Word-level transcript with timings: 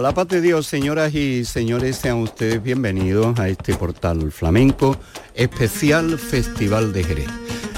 A 0.00 0.02
la 0.02 0.14
paz 0.14 0.28
de 0.28 0.40
Dios, 0.40 0.66
señoras 0.66 1.14
y 1.14 1.44
señores, 1.44 1.96
sean 1.96 2.20
ustedes 2.20 2.62
bienvenidos 2.62 3.38
a 3.38 3.50
este 3.50 3.74
portal 3.74 4.32
flamenco 4.32 4.96
especial 5.34 6.18
Festival 6.18 6.94
de 6.94 7.04
Jerez. 7.04 7.28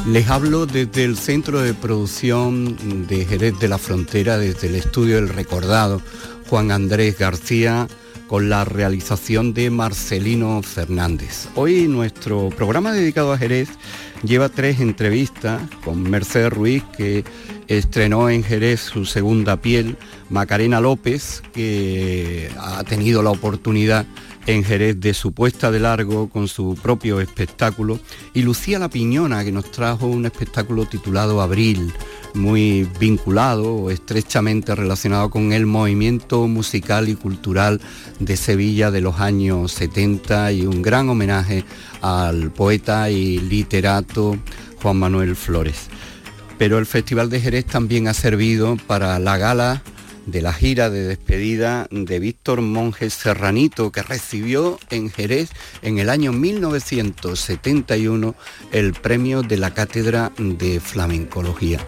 Les 0.07 0.29
hablo 0.29 0.67
desde 0.67 1.03
el 1.03 1.17
Centro 1.17 1.61
de 1.61 1.75
Producción 1.75 3.09
de 3.09 3.25
Jerez 3.25 3.59
de 3.59 3.67
la 3.67 3.77
Frontera, 3.77 4.39
desde 4.39 4.69
el 4.69 4.77
estudio 4.77 5.17
del 5.17 5.31
recordado 5.31 6.01
Juan 6.49 6.71
Andrés 6.71 7.19
García, 7.19 7.89
con 8.29 8.49
la 8.49 8.65
realización 8.65 9.53
de 9.53 9.71
Marcelino 9.71 10.63
Fernández. 10.63 11.49
Hoy 11.57 11.89
nuestro 11.89 12.51
programa 12.51 12.93
dedicado 12.93 13.33
a 13.33 13.37
Jerez 13.37 13.69
lleva 14.23 14.49
tres 14.49 14.79
entrevistas 14.79 15.61
con 15.85 16.09
Mercedes 16.09 16.53
Ruiz, 16.53 16.85
que 16.97 17.25
estrenó 17.79 18.29
en 18.29 18.45
Jerez 18.45 18.81
su 18.81 19.07
segunda 19.07 19.57
piel, 19.57 19.97
Macarena 20.29 20.81
López, 20.81 21.43
que 21.55 22.51
ha 22.59 22.85
tenido 22.85 23.23
la 23.23 23.31
oportunidad 23.31 24.07
en 24.47 24.65
Jerez 24.65 25.01
de 25.01 25.15
su 25.15 25.33
puesta 25.33 25.71
de 25.71 25.81
largo 25.81 26.29
con 26.29 26.49
su 26.49 26.77
propio 26.83 27.21
espectáculo, 27.21 27.99
y 28.35 28.43
Lucía 28.43 28.79
La 28.79 28.91
Piñona, 28.91 29.45
que 29.45 29.53
nos 29.53 29.71
trajo 29.71 30.07
un 30.07 30.27
espectáculo 30.27 30.85
titulado 30.87 31.41
Abril, 31.41 31.93
muy 32.35 32.89
vinculado 32.99 33.75
o 33.75 33.91
estrechamente 33.91 34.75
relacionado 34.75 35.31
con 35.31 35.53
el 35.53 35.67
movimiento 35.67 36.47
musical 36.49 37.09
y 37.09 37.15
cultural 37.15 37.81
de 38.19 38.37
Sevilla 38.37 38.91
de 38.91 39.01
los 39.01 39.21
años 39.21 39.73
70 39.73 40.53
y 40.53 40.67
un 40.67 40.83
gran 40.83 41.09
homenaje 41.09 41.65
al 42.01 42.51
poeta 42.51 43.11
y 43.11 43.39
literato 43.39 44.37
Juan 44.83 44.97
Manuel 44.97 45.37
Flores. 45.37 45.89
Pero 46.59 46.79
el 46.79 46.87
Festival 46.87 47.31
de 47.31 47.41
Jerez 47.41 47.67
también 47.67 48.09
ha 48.09 48.15
servido 48.15 48.77
para 48.87 49.19
la 49.19 49.39
gala 49.39 49.83
de 50.27 50.43
la 50.43 50.53
gira 50.53 50.91
de 50.91 51.05
despedida 51.05 51.87
de 51.91 52.21
Víctor 52.21 52.61
Monjes 52.61 53.15
Serranito, 53.15 53.91
que 53.91 54.03
recibió 54.03 54.79
en 54.91 55.11
Jerez 55.11 55.51
en 55.83 55.99
el 55.99 56.09
año 56.09 56.33
1971 56.33 58.35
el 58.71 58.93
premio 58.93 59.43
de 59.43 59.57
la 59.57 59.75
Cátedra 59.75 60.33
de 60.39 60.81
Flamencología. 60.81 61.81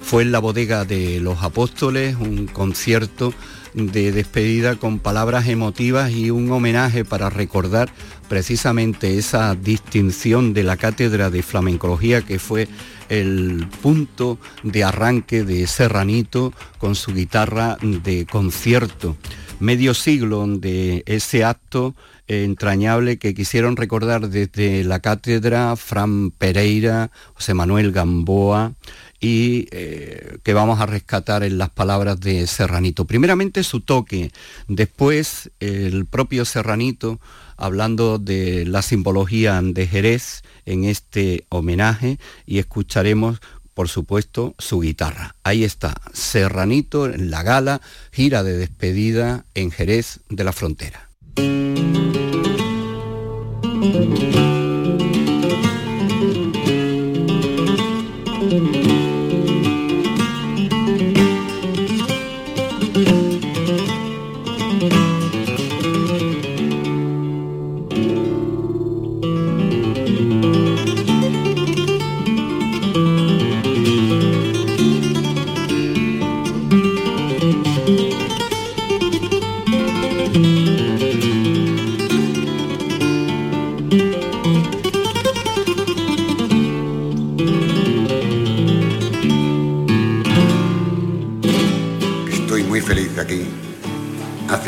Fue 0.00 0.22
en 0.22 0.32
la 0.32 0.38
bodega 0.38 0.84
de 0.84 1.20
los 1.20 1.42
apóstoles 1.42 2.16
un 2.16 2.46
concierto 2.46 3.34
de 3.74 4.12
despedida 4.12 4.76
con 4.76 4.98
palabras 4.98 5.48
emotivas 5.48 6.10
y 6.10 6.30
un 6.30 6.50
homenaje 6.50 7.04
para 7.04 7.28
recordar 7.28 7.90
precisamente 8.28 9.18
esa 9.18 9.54
distinción 9.54 10.54
de 10.54 10.62
la 10.62 10.76
cátedra 10.76 11.30
de 11.30 11.42
flamencología 11.42 12.22
que 12.22 12.38
fue 12.38 12.68
el 13.08 13.66
punto 13.82 14.38
de 14.62 14.84
arranque 14.84 15.44
de 15.44 15.66
Serranito 15.66 16.52
con 16.78 16.94
su 16.94 17.12
guitarra 17.12 17.76
de 17.80 18.26
concierto. 18.26 19.16
Medio 19.58 19.94
siglo 19.94 20.46
de 20.46 21.02
ese 21.06 21.44
acto 21.44 21.94
entrañable 22.28 23.18
que 23.18 23.34
quisieron 23.34 23.76
recordar 23.76 24.28
desde 24.28 24.84
la 24.84 25.00
cátedra 25.00 25.76
Fran 25.76 26.30
Pereira, 26.30 27.10
José 27.34 27.54
Manuel 27.54 27.92
Gamboa, 27.92 28.72
y 29.20 29.68
eh, 29.70 30.38
que 30.42 30.52
vamos 30.52 30.80
a 30.80 30.86
rescatar 30.86 31.42
en 31.42 31.58
las 31.58 31.70
palabras 31.70 32.20
de 32.20 32.46
Serranito. 32.46 33.06
Primeramente 33.06 33.62
su 33.62 33.80
toque, 33.80 34.30
después 34.68 35.50
el 35.60 36.06
propio 36.06 36.44
Serranito 36.44 37.20
hablando 37.56 38.18
de 38.18 38.66
la 38.66 38.82
simbología 38.82 39.60
de 39.62 39.86
Jerez 39.86 40.42
en 40.66 40.84
este 40.84 41.46
homenaje 41.48 42.18
y 42.44 42.58
escucharemos 42.58 43.40
por 43.76 43.90
supuesto, 43.90 44.54
su 44.58 44.80
guitarra. 44.80 45.36
Ahí 45.44 45.62
está, 45.62 45.92
Serranito 46.14 47.04
en 47.04 47.30
la 47.30 47.42
gala, 47.42 47.82
gira 48.10 48.42
de 48.42 48.56
despedida 48.56 49.44
en 49.54 49.70
Jerez 49.70 50.20
de 50.30 50.44
la 50.44 50.54
Frontera. 50.54 51.10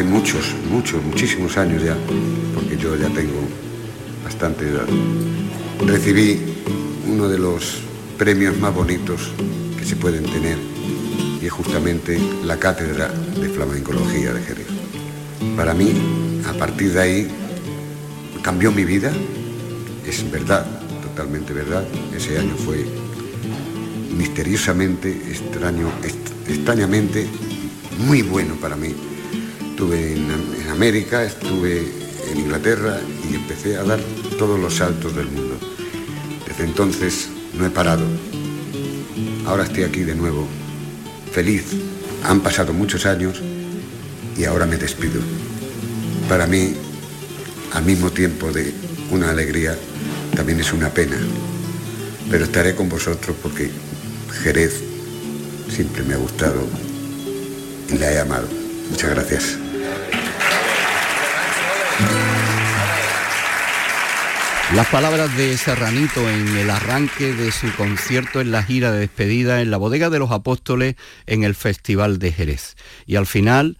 Muchos, 0.04 0.54
muchos, 0.70 1.03
muchísimos 1.03 1.56
años 1.59 1.82
ya, 1.82 1.97
porque 2.54 2.76
yo 2.78 2.97
ya 2.97 3.09
tengo 3.09 3.41
bastante 4.25 4.69
edad, 4.69 4.86
recibí 5.86 6.41
uno 7.06 7.28
de 7.28 7.38
los 7.38 7.81
premios 8.16 8.59
más 8.59 8.75
bonitos 8.75 9.32
que 9.78 9.84
se 9.84 9.97
pueden 9.97 10.25
tener 10.25 10.56
y 11.42 11.47
es 11.47 11.53
justamente 11.53 12.19
la 12.44 12.59
Cátedra 12.59 13.09
de 13.09 13.48
Flamencología 13.50 14.32
de 14.32 14.42
Jerez. 14.42 14.66
Para 15.56 15.75
mí, 15.75 15.92
a 16.48 16.53
partir 16.54 16.92
de 16.92 17.00
ahí, 17.00 17.28
cambió 18.42 18.72
mi 18.72 18.84
vida, 18.84 19.12
es 20.06 20.30
verdad, 20.30 20.65
totalmente 21.03 21.53
verdad, 21.53 21.84
ese 22.16 22.38
año 22.38 22.54
fue 22.56 22.84
misteriosamente, 24.16 25.10
extraño, 25.10 25.91
extrañamente 26.48 27.28
muy 27.98 28.22
bueno 28.22 28.54
para 28.56 28.76
mí 28.76 28.94
estuve 29.78 30.12
en, 30.12 30.70
América, 30.72 31.22
estuve 31.22 31.86
en 32.32 32.41
Inglaterra 32.41 32.98
y 33.31 33.36
empecé 33.36 33.76
a 33.76 33.84
dar 33.84 34.00
todos 34.36 34.59
los 34.59 34.75
saltos 34.75 35.14
del 35.14 35.26
mundo. 35.26 35.56
Desde 36.48 36.64
entonces 36.64 37.28
no 37.56 37.64
he 37.64 37.70
parado. 37.70 38.04
Ahora 39.47 39.62
estoy 39.62 39.84
aquí 39.84 40.00
de 40.00 40.16
nuevo, 40.16 40.48
feliz. 41.31 41.64
Han 42.25 42.41
pasado 42.41 42.72
muchos 42.72 43.06
años 43.06 43.41
y 44.36 44.44
ahora 44.47 44.66
me 44.66 44.78
despido. 44.78 45.20
Para 46.28 46.48
mí, 46.48 46.75
al 47.72 47.84
mismo 47.84 48.10
tiempo 48.10 48.50
de 48.50 48.75
una 49.12 49.30
alegría, 49.30 49.78
también 50.34 50.59
es 50.59 50.72
una 50.72 50.91
pena. 50.91 51.16
Pero 52.28 52.47
estaré 52.47 52.75
con 52.75 52.88
vosotros 52.88 53.36
porque 53.41 53.70
Jerez 54.42 54.82
siempre 55.69 56.03
me 56.03 56.15
ha 56.15 56.19
gustado 56.19 56.66
y 57.89 57.99
la 57.99 58.13
he 58.13 58.21
amado. 58.21 58.49
Muchas 58.91 59.11
gracias. 59.11 59.59
Las 64.75 64.87
palabras 64.89 65.35
de 65.35 65.57
Serranito 65.57 66.29
en 66.29 66.57
el 66.59 66.69
arranque 66.69 67.33
de 67.33 67.51
su 67.53 67.75
concierto 67.75 68.43
en 68.43 68.51
la 68.51 68.63
gira 68.63 68.93
de 68.93 69.01
despedida 69.01 69.63
en 69.63 69.71
la 69.71 69.79
Bodega 69.79 70.11
de 70.11 70.19
los 70.19 70.31
Apóstoles 70.31 70.95
en 71.27 71.43
el 71.43 71.55
Festival 71.55 72.19
de 72.19 72.33
Jerez. 72.33 72.77
Y 73.07 73.17
al 73.17 73.27
final, 73.27 73.79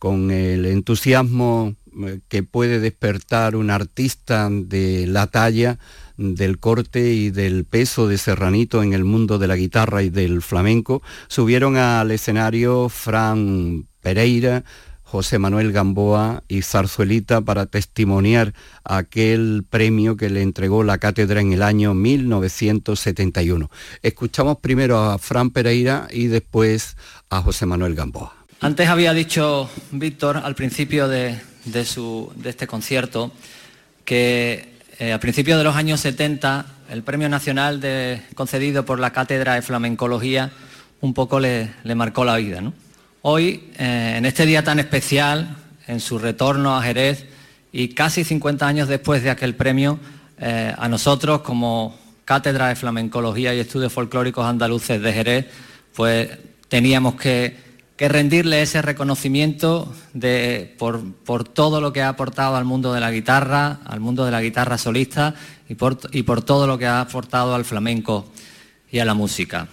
con 0.00 0.32
el 0.32 0.66
entusiasmo 0.66 1.76
eh, 2.04 2.18
que 2.28 2.42
puede 2.42 2.80
despertar 2.80 3.54
un 3.54 3.70
artista 3.70 4.48
de 4.50 5.06
la 5.06 5.28
talla, 5.28 5.78
del 6.18 6.58
corte 6.58 7.12
y 7.14 7.30
del 7.30 7.64
peso 7.64 8.08
de 8.08 8.18
Serranito 8.18 8.82
en 8.82 8.92
el 8.92 9.04
mundo 9.04 9.38
de 9.38 9.46
la 9.46 9.56
guitarra 9.56 10.02
y 10.02 10.10
del 10.10 10.42
flamenco, 10.42 11.00
subieron 11.28 11.76
al 11.76 12.10
escenario 12.10 12.90
Fran 12.90 13.86
Pereira, 14.02 14.64
José 15.02 15.38
Manuel 15.38 15.72
Gamboa 15.72 16.42
y 16.48 16.60
Zarzuelita 16.60 17.40
para 17.40 17.64
testimoniar 17.64 18.52
aquel 18.84 19.64
premio 19.68 20.18
que 20.18 20.28
le 20.28 20.42
entregó 20.42 20.82
la 20.82 20.98
cátedra 20.98 21.40
en 21.40 21.54
el 21.54 21.62
año 21.62 21.94
1971. 21.94 23.70
Escuchamos 24.02 24.58
primero 24.58 24.98
a 24.98 25.16
Fran 25.16 25.50
Pereira 25.50 26.08
y 26.10 26.26
después 26.26 26.98
a 27.30 27.40
José 27.40 27.64
Manuel 27.64 27.94
Gamboa. 27.94 28.34
Antes 28.60 28.88
había 28.88 29.14
dicho 29.14 29.70
Víctor 29.92 30.36
al 30.36 30.54
principio 30.54 31.08
de, 31.08 31.38
de, 31.64 31.86
este 32.44 32.66
concierto 32.66 33.32
que 34.04 34.77
eh, 34.98 35.12
a 35.12 35.20
principios 35.20 35.58
de 35.58 35.64
los 35.64 35.76
años 35.76 36.00
70 36.00 36.66
el 36.90 37.02
Premio 37.02 37.28
Nacional 37.28 37.80
concedido 38.34 38.84
por 38.84 38.98
la 38.98 39.12
Cátedra 39.12 39.54
de 39.54 39.62
Flamencología 39.62 40.50
un 41.00 41.14
poco 41.14 41.38
le, 41.40 41.70
marcó 41.94 42.24
la 42.24 42.36
vida. 42.36 42.60
Hoy, 43.22 43.70
eh, 43.78 44.14
en 44.16 44.26
este 44.26 44.46
día 44.46 44.64
tan 44.64 44.78
especial, 44.78 45.56
en 45.86 46.00
su 46.00 46.18
retorno 46.18 46.76
a 46.76 46.82
Jerez 46.82 47.26
y 47.72 47.88
casi 47.88 48.24
50 48.24 48.66
años 48.66 48.88
después 48.88 49.22
de 49.22 49.30
aquel 49.30 49.54
premio, 49.54 49.98
eh, 50.40 50.74
a 50.76 50.88
nosotros 50.88 51.42
como 51.42 51.98
Cátedra 52.24 52.68
de 52.68 52.76
Flamencología 52.76 53.54
y 53.54 53.60
Estudios 53.60 53.92
Folclóricos 53.92 54.44
Andaluces 54.44 55.00
de 55.00 55.12
Jerez, 55.12 55.46
pues 55.94 56.30
teníamos 56.68 57.14
que, 57.14 57.56
rendirle 58.06 58.62
ese 58.62 58.80
reconocimiento 58.80 59.92
por, 60.78 61.48
todo 61.48 61.80
lo 61.80 61.92
que 61.92 62.02
ha 62.02 62.10
aportado 62.10 62.54
al 62.54 62.64
mundo 62.64 62.92
de 62.92 63.00
la 63.00 63.10
guitarra, 63.10 63.80
al 63.84 63.98
mundo 63.98 64.24
de 64.24 64.30
la 64.30 64.40
guitarra 64.40 64.78
solista 64.78 65.34
y 65.68 65.74
por, 65.74 65.98
y 66.12 66.22
por 66.22 66.42
todo 66.42 66.68
lo 66.68 66.78
que 66.78 66.86
ha 66.86 67.00
aportado 67.00 67.56
al 67.56 67.64
flamenco 67.64 68.30
y 68.92 69.00
a 69.00 69.04
la 69.04 69.14
música. 69.14 69.66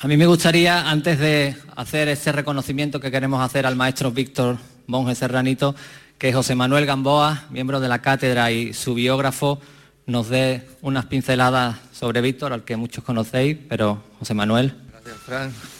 A 0.00 0.08
mí 0.08 0.16
me 0.16 0.26
gustaría, 0.26 0.88
antes 0.88 1.18
de 1.18 1.54
hacer 1.76 2.08
ese 2.08 2.32
reconocimiento 2.32 2.98
que 2.98 3.10
queremos 3.10 3.42
hacer 3.42 3.66
al 3.66 3.76
maestro 3.76 4.10
Víctor 4.10 4.56
Monje 4.86 5.14
Serranito, 5.14 5.74
que 6.18 6.32
José 6.32 6.54
Manuel 6.54 6.86
Gamboa, 6.86 7.44
miembro 7.50 7.80
de 7.80 7.88
la 7.88 8.00
cátedra 8.00 8.50
y 8.50 8.72
su 8.72 8.94
biógrafo, 8.94 9.60
nos 10.06 10.28
dé 10.28 10.66
unas 10.82 11.06
pinceladas 11.06 11.76
sobre 11.92 12.20
Víctor, 12.20 12.52
al 12.52 12.64
que 12.64 12.76
muchos 12.76 13.04
conocéis, 13.04 13.58
pero 13.68 14.02
José 14.18 14.34
Manuel. 14.34 14.74
Gracias, 14.90 15.16
Fran. 15.24 15.73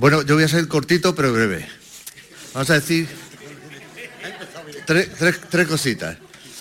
Bueno, 0.00 0.22
yo 0.22 0.34
voy 0.34 0.44
a 0.44 0.48
ser 0.48 0.66
cortito 0.66 1.14
pero 1.14 1.30
breve. 1.30 1.68
Vamos 2.54 2.70
a 2.70 2.74
decir 2.74 3.06
tres, 4.86 5.66
cositas. 5.68 6.16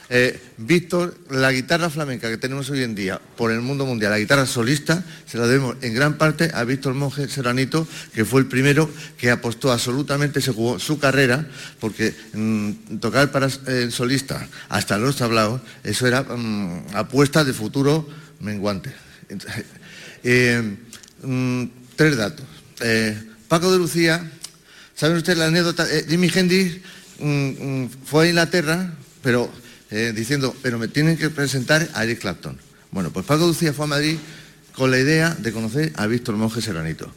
Eh, 0.10 0.38
Víctor, 0.58 1.18
la 1.30 1.50
guitarra 1.54 1.90
flamenca 1.90 2.30
que 2.30 2.36
tenemos 2.36 2.70
hoy 2.70 2.84
en 2.84 2.96
día 2.96 3.22
por 3.38 3.52
el 3.52 3.62
mundo 3.62 3.86
mundial, 3.86 4.12
la 4.12 4.20
guitarra 4.20 4.46
solista, 4.46 5.06
se 5.26 5.38
la 5.38 5.48
debemos 5.48 5.78
en 5.82 5.94
gran 5.94 6.18
parte 6.18 6.52
a 6.54 6.66
Víctor 6.66 6.96
Monje 6.96 7.30
Serranito, 7.30 7.88
que 8.14 8.26
fue 8.26 8.42
el 8.42 8.48
primero 8.48 8.92
que 9.18 9.32
apostó 9.32 9.72
absolutamente, 9.72 10.42
se 10.42 10.52
jugó 10.52 10.78
su 10.78 11.00
carrera, 11.00 11.48
porque 11.80 12.14
mm, 12.34 12.98
tocar 13.00 13.32
para 13.32 13.48
el 13.68 13.94
solista 13.94 14.50
hasta 14.68 14.98
los 14.98 15.16
tablaos, 15.16 15.62
eso 15.86 16.06
era 16.08 16.24
mm, 16.24 16.88
apuesta 16.94 17.46
de 17.46 17.54
futuro 17.54 18.06
menguante. 18.42 18.94
Eh, 20.22 20.76
mm, 21.24 21.64
tres 21.96 22.18
datos. 22.18 22.46
Eh, 22.82 23.29
Paco 23.50 23.72
de 23.72 23.80
Lucía, 23.80 24.32
¿saben 24.94 25.18
ustedes 25.18 25.40
la 25.40 25.48
anécdota? 25.48 25.88
Jimmy 26.08 26.30
Hendrix 26.32 26.82
fue 28.06 28.26
a 28.26 28.30
Inglaterra, 28.30 28.94
pero 29.24 29.52
eh, 29.90 30.14
diciendo, 30.16 30.56
pero 30.62 30.78
me 30.78 30.88
tienen 30.88 31.18
que 31.18 31.32
presentar 31.32 31.90
a 31.96 32.04
Eric 32.04 32.20
Clapton. 32.20 32.60
Bueno, 32.92 33.10
pues 33.10 33.26
Paco 33.26 33.48
Lucía 33.48 33.74
fue 33.74 33.86
a 33.86 33.88
Madrid 33.88 34.18
con 34.76 34.92
la 34.92 35.00
idea 35.00 35.34
de 35.34 35.52
conocer 35.52 35.92
a 35.96 36.06
Víctor 36.06 36.36
Monje 36.36 36.62
Seranito. 36.62 37.12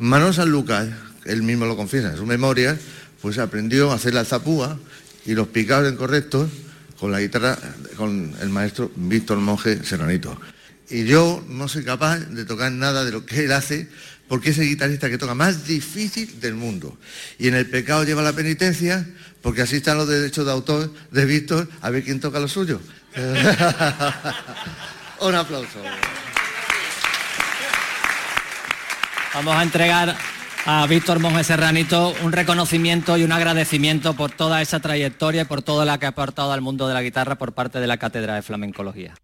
Manuel 0.00 0.34
San 0.34 0.50
Lucas, 0.50 0.88
él 1.24 1.44
mismo 1.44 1.66
lo 1.66 1.76
confiesa 1.76 2.10
en 2.10 2.16
su 2.16 2.26
memoria, 2.26 2.76
pues 3.22 3.38
aprendió 3.38 3.92
a 3.92 3.94
hacer 3.94 4.12
la 4.12 4.24
zapúa 4.24 4.76
y 5.24 5.34
los 5.34 5.46
picados 5.46 5.92
incorrectos 5.92 6.50
con 6.98 7.12
la 7.12 7.20
guitarra, 7.20 7.56
con 7.96 8.34
el 8.42 8.48
maestro 8.48 8.90
Víctor 8.96 9.38
Monje 9.38 9.84
Seranito. 9.84 10.36
Y 10.90 11.04
yo 11.04 11.44
no 11.48 11.68
soy 11.68 11.84
capaz 11.84 12.18
de 12.18 12.44
tocar 12.44 12.72
nada 12.72 13.04
de 13.04 13.12
lo 13.12 13.24
que 13.24 13.44
él 13.44 13.52
hace, 13.52 13.88
porque 14.28 14.50
es 14.50 14.58
el 14.58 14.68
guitarrista 14.68 15.08
que 15.08 15.18
toca 15.18 15.34
más 15.34 15.66
difícil 15.66 16.40
del 16.40 16.54
mundo. 16.54 16.96
Y 17.38 17.48
en 17.48 17.54
el 17.54 17.68
pecado 17.68 18.04
lleva 18.04 18.22
la 18.22 18.32
penitencia, 18.32 19.06
porque 19.42 19.62
así 19.62 19.76
están 19.76 19.98
los 19.98 20.08
derechos 20.08 20.46
de 20.46 20.52
autor 20.52 20.92
de 21.10 21.24
Víctor, 21.24 21.68
a 21.80 21.90
ver 21.90 22.04
quién 22.04 22.20
toca 22.20 22.40
lo 22.40 22.48
suyo. 22.48 22.80
Un 25.20 25.34
aplauso. 25.34 25.80
Vamos 29.34 29.54
a 29.54 29.62
entregar 29.62 30.16
a 30.66 30.86
Víctor 30.86 31.20
Monge 31.20 31.44
Serranito 31.44 32.12
un 32.22 32.32
reconocimiento 32.32 33.16
y 33.16 33.22
un 33.22 33.32
agradecimiento 33.32 34.14
por 34.14 34.32
toda 34.32 34.60
esa 34.60 34.80
trayectoria 34.80 35.42
y 35.42 35.44
por 35.44 35.62
todo 35.62 35.84
lo 35.84 35.98
que 35.98 36.06
ha 36.06 36.10
aportado 36.10 36.52
al 36.52 36.60
mundo 36.60 36.88
de 36.88 36.94
la 36.94 37.02
guitarra 37.02 37.36
por 37.36 37.52
parte 37.52 37.78
de 37.78 37.86
la 37.86 37.98
Cátedra 37.98 38.34
de 38.34 38.42
Flamencología. 38.42 39.14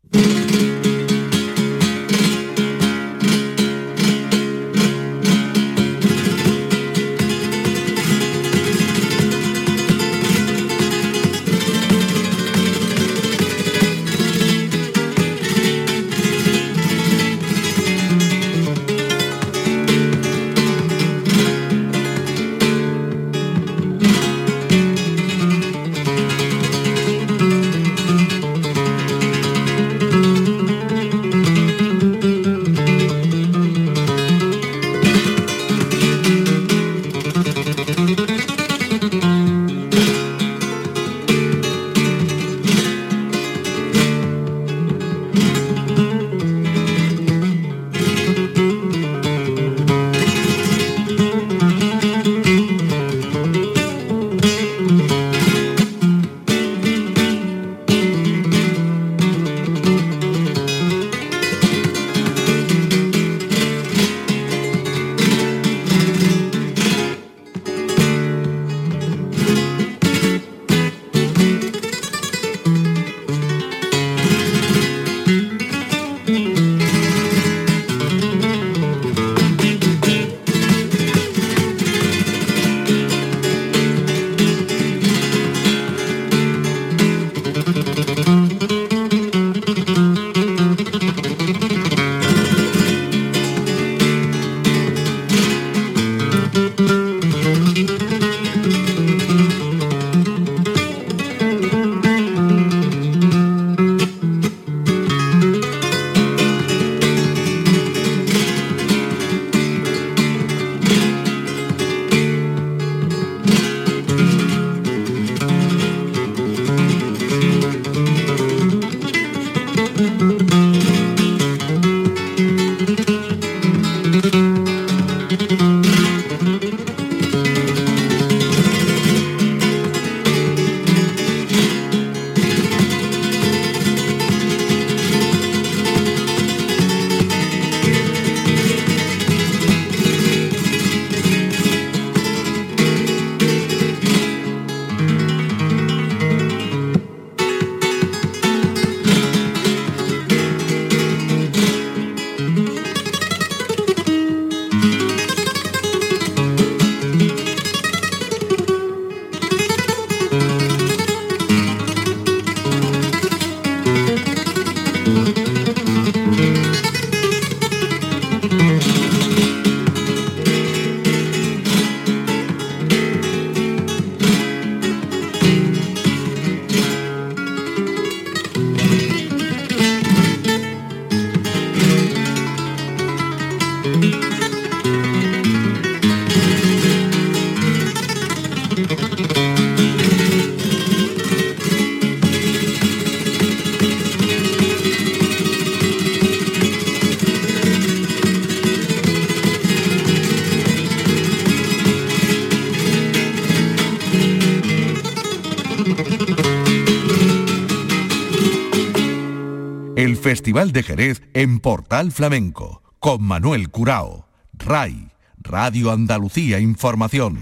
Festival 210.43 210.73
de 210.73 210.83
Jerez 210.83 211.23
en 211.35 211.61
Portal 211.61 212.11
Flamenco, 212.11 212.83
con 212.99 213.23
Manuel 213.23 213.71
Curao, 213.71 214.27
RAI, 214.55 215.13
Radio 215.37 215.93
Andalucía 215.93 216.59
Información. 216.59 217.39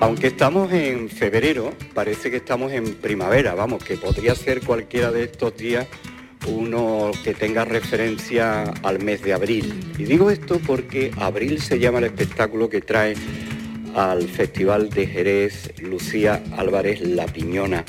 Aunque 0.00 0.26
estamos 0.26 0.72
en 0.72 1.08
febrero, 1.08 1.72
parece 1.94 2.32
que 2.32 2.38
estamos 2.38 2.72
en 2.72 2.96
primavera, 2.96 3.54
vamos, 3.54 3.84
que 3.84 3.96
podría 3.96 4.34
ser 4.34 4.64
cualquiera 4.64 5.12
de 5.12 5.22
estos 5.22 5.56
días 5.56 5.86
uno 6.48 7.10
que 7.24 7.34
tenga 7.34 7.64
referencia 7.64 8.64
al 8.82 9.02
mes 9.02 9.22
de 9.22 9.32
abril. 9.32 9.74
Y 9.98 10.04
digo 10.04 10.30
esto 10.30 10.60
porque 10.66 11.10
abril 11.16 11.60
se 11.60 11.78
llama 11.78 11.98
el 11.98 12.04
espectáculo 12.04 12.68
que 12.68 12.80
trae 12.80 13.14
al 13.94 14.28
Festival 14.28 14.90
de 14.90 15.06
Jerez 15.06 15.72
Lucía 15.80 16.42
Álvarez 16.56 17.00
La 17.00 17.26
Piñona. 17.26 17.84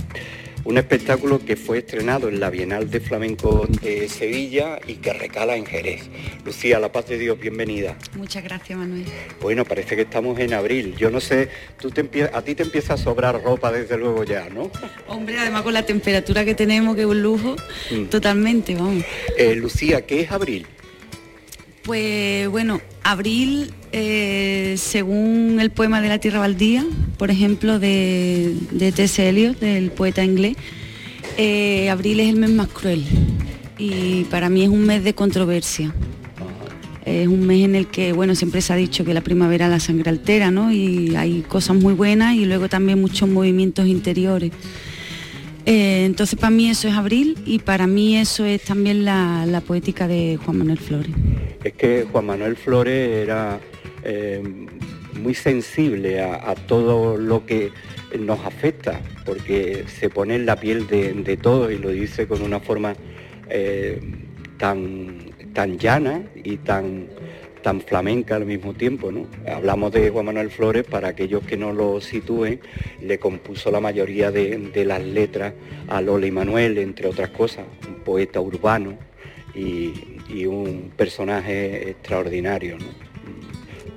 Un 0.68 0.78
espectáculo 0.78 1.40
que 1.40 1.56
fue 1.56 1.78
estrenado 1.78 2.28
en 2.28 2.42
la 2.42 2.50
Bienal 2.50 2.90
de 2.92 3.00
Flamenco 3.00 3.66
de 3.82 4.10
Sevilla 4.10 4.78
y 4.86 4.96
que 4.96 5.14
recala 5.14 5.56
en 5.56 5.66
Jerez. 5.66 6.10
Lucía, 6.44 6.78
la 6.78 6.92
paz 6.92 7.08
de 7.08 7.18
Dios, 7.18 7.40
bienvenida. 7.40 7.96
Muchas 8.18 8.44
gracias, 8.44 8.78
Manuel. 8.78 9.06
Bueno, 9.40 9.64
parece 9.64 9.96
que 9.96 10.02
estamos 10.02 10.38
en 10.40 10.54
abril. 10.54 10.94
Yo 10.98 11.10
no 11.10 11.22
sé, 11.22 11.48
tú 11.80 11.90
te 11.90 12.02
a 12.34 12.42
ti 12.42 12.54
te 12.54 12.64
empieza 12.64 12.96
a 12.96 12.98
sobrar 12.98 13.42
ropa 13.42 13.72
desde 13.72 13.98
luego 13.98 14.26
ya, 14.26 14.50
¿no? 14.50 14.70
Hombre, 15.08 15.40
además 15.40 15.62
con 15.62 15.74
la 15.74 15.86
temperatura 15.86 16.44
que 16.44 16.54
tenemos, 16.54 16.98
que 16.98 17.04
es 17.04 17.08
un 17.08 17.22
lujo, 17.22 17.56
mm. 17.90 18.08
totalmente, 18.08 18.76
vamos. 18.76 19.06
Eh, 19.38 19.56
Lucía, 19.56 20.06
¿qué 20.06 20.20
es 20.20 20.32
abril? 20.34 20.68
Pues 21.84 22.50
bueno, 22.50 22.82
abril, 23.04 23.74
eh, 24.00 24.76
según 24.78 25.60
el 25.60 25.72
poema 25.72 26.02
de 26.02 26.10
la 26.10 26.20
Tierra 26.20 26.40
Baldía, 26.40 26.86
por 27.18 27.32
ejemplo, 27.32 27.80
de, 27.80 28.56
de 28.72 28.92
T.S. 28.92 29.34
Del 29.60 29.92
poeta 29.92 30.24
inglés, 30.24 30.56
eh, 31.38 31.90
abril 31.90 32.20
es 32.20 32.30
el 32.30 32.36
mes 32.36 32.52
más 32.52 32.68
cruel 32.68 33.04
y 33.78 34.24
para 34.26 34.50
mí 34.50 34.64
es 34.64 34.70
un 34.70 34.86
mes 34.86 35.04
de 35.04 35.14
controversia. 35.14 35.94
Es 37.06 37.28
un 37.28 37.46
mes 37.48 37.64
en 37.64 37.76
el 37.76 37.88
que, 37.88 38.12
bueno, 38.12 38.36
siempre 38.36 38.62
se 38.62 38.74
ha 38.74 38.76
dicho 38.76 39.06
que 39.06 39.14
la 39.14 39.22
primavera 39.22 39.68
la 39.68 39.80
sangre 39.80 40.10
altera, 40.10 40.52
¿no? 40.52 40.72
Y 40.72 41.16
hay 41.16 41.42
cosas 41.42 41.78
muy 41.78 41.94
buenas 41.94 42.36
y 42.36 42.46
luego 42.46 42.68
también 42.68 43.00
muchos 43.00 43.30
movimientos 43.30 43.88
interiores. 43.88 44.52
Eh, 45.66 46.06
entonces 46.06 46.40
para 46.40 46.50
mí 46.50 46.70
eso 46.70 46.88
es 46.88 46.94
abril 46.94 47.38
y 47.46 47.60
para 47.60 47.88
mí 47.88 48.16
eso 48.18 48.46
es 48.46 48.62
también 48.62 49.04
la, 49.04 49.62
poética 49.68 50.08
de 50.08 50.40
Juan 50.44 50.60
Manuel 50.60 50.80
Flores. 50.80 51.12
Es 51.62 51.74
que 51.74 52.06
Juan 52.10 52.26
Manuel 52.26 52.56
Flores 52.56 53.24
era 53.24 53.60
eh, 54.08 54.42
muy 55.14 55.36
sensible 55.36 56.22
a, 56.22 56.56
todo 56.56 57.18
lo 57.18 57.46
que 57.46 57.72
nos 58.18 58.40
afecta, 58.46 59.02
porque 59.26 59.84
se 59.88 60.10
pone 60.10 60.36
en 60.36 60.46
la 60.46 60.56
piel 60.56 60.88
de, 60.88 61.14
de 61.14 61.38
todos 61.38 61.72
y 61.72 61.78
lo 61.78 61.90
dice 61.90 62.28
con 62.28 62.42
una 62.42 62.60
forma 62.60 62.96
eh, 63.50 64.00
tan, 64.58 65.20
tan 65.54 65.78
llana 65.78 66.24
y 66.36 66.58
tan 66.58 67.08
tan 67.68 67.82
flamenca 67.82 68.38
al 68.38 68.46
mismo 68.46 68.74
tiempo. 68.74 69.12
¿no? 69.12 69.28
Hablamos 69.46 69.92
de 69.92 70.10
Juan 70.10 70.28
Manuel 70.28 70.50
Flores, 70.50 70.86
para 70.86 71.10
aquellos 71.10 71.44
que 71.44 71.58
no 71.58 71.74
lo 71.74 72.00
sitúen, 72.00 72.62
le 73.02 73.20
compuso 73.20 73.72
la 73.72 73.82
mayoría 73.82 74.32
de, 74.32 74.86
las 74.86 75.04
letras 75.04 75.54
a 75.90 76.00
Lola 76.00 76.28
y 76.28 76.32
Manuel, 76.32 76.78
entre 76.78 77.10
otras 77.10 77.30
cosas, 77.32 77.66
un 77.86 77.96
poeta 77.96 78.40
urbano 78.40 78.98
y, 79.54 80.46
un 80.46 80.92
personaje 80.96 81.90
extraordinario. 81.90 82.78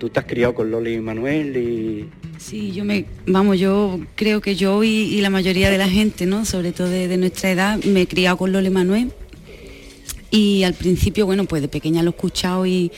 ¿Tú 0.01 0.09
te 0.09 0.19
has 0.19 0.25
criado 0.25 0.55
con 0.55 0.71
Lola 0.71 0.89
y 0.89 0.99
Manuel 0.99 1.55
y, 1.59 2.09
Sí, 2.39 2.73
yo 2.73 2.87
me, 2.87 3.05
vamos, 3.27 3.59
yo 3.59 4.01
creo 4.15 4.41
que 4.41 4.57
yo 4.57 4.83
y, 4.83 5.21
la 5.21 5.29
mayoría 5.29 5.69
de 5.69 5.77
la 5.77 5.91
gente, 5.91 6.25
¿no? 6.25 6.47
Sobre 6.47 6.73
todo 6.73 6.89
de, 6.89 7.15
nuestra 7.19 7.51
edad, 7.51 7.85
me 7.85 8.01
he 8.01 8.07
criado 8.09 8.39
con 8.39 8.51
Lola 8.51 8.69
y 8.69 8.71
Manuel 8.71 9.13
y 10.31 10.63
al 10.63 10.73
principio, 10.73 11.27
bueno, 11.27 11.45
pues 11.45 11.61
de 11.61 11.69
pequeña 11.69 12.03
lo 12.03 12.11
he 12.11 12.15
escuchado 12.15 12.65
y, 12.65 12.91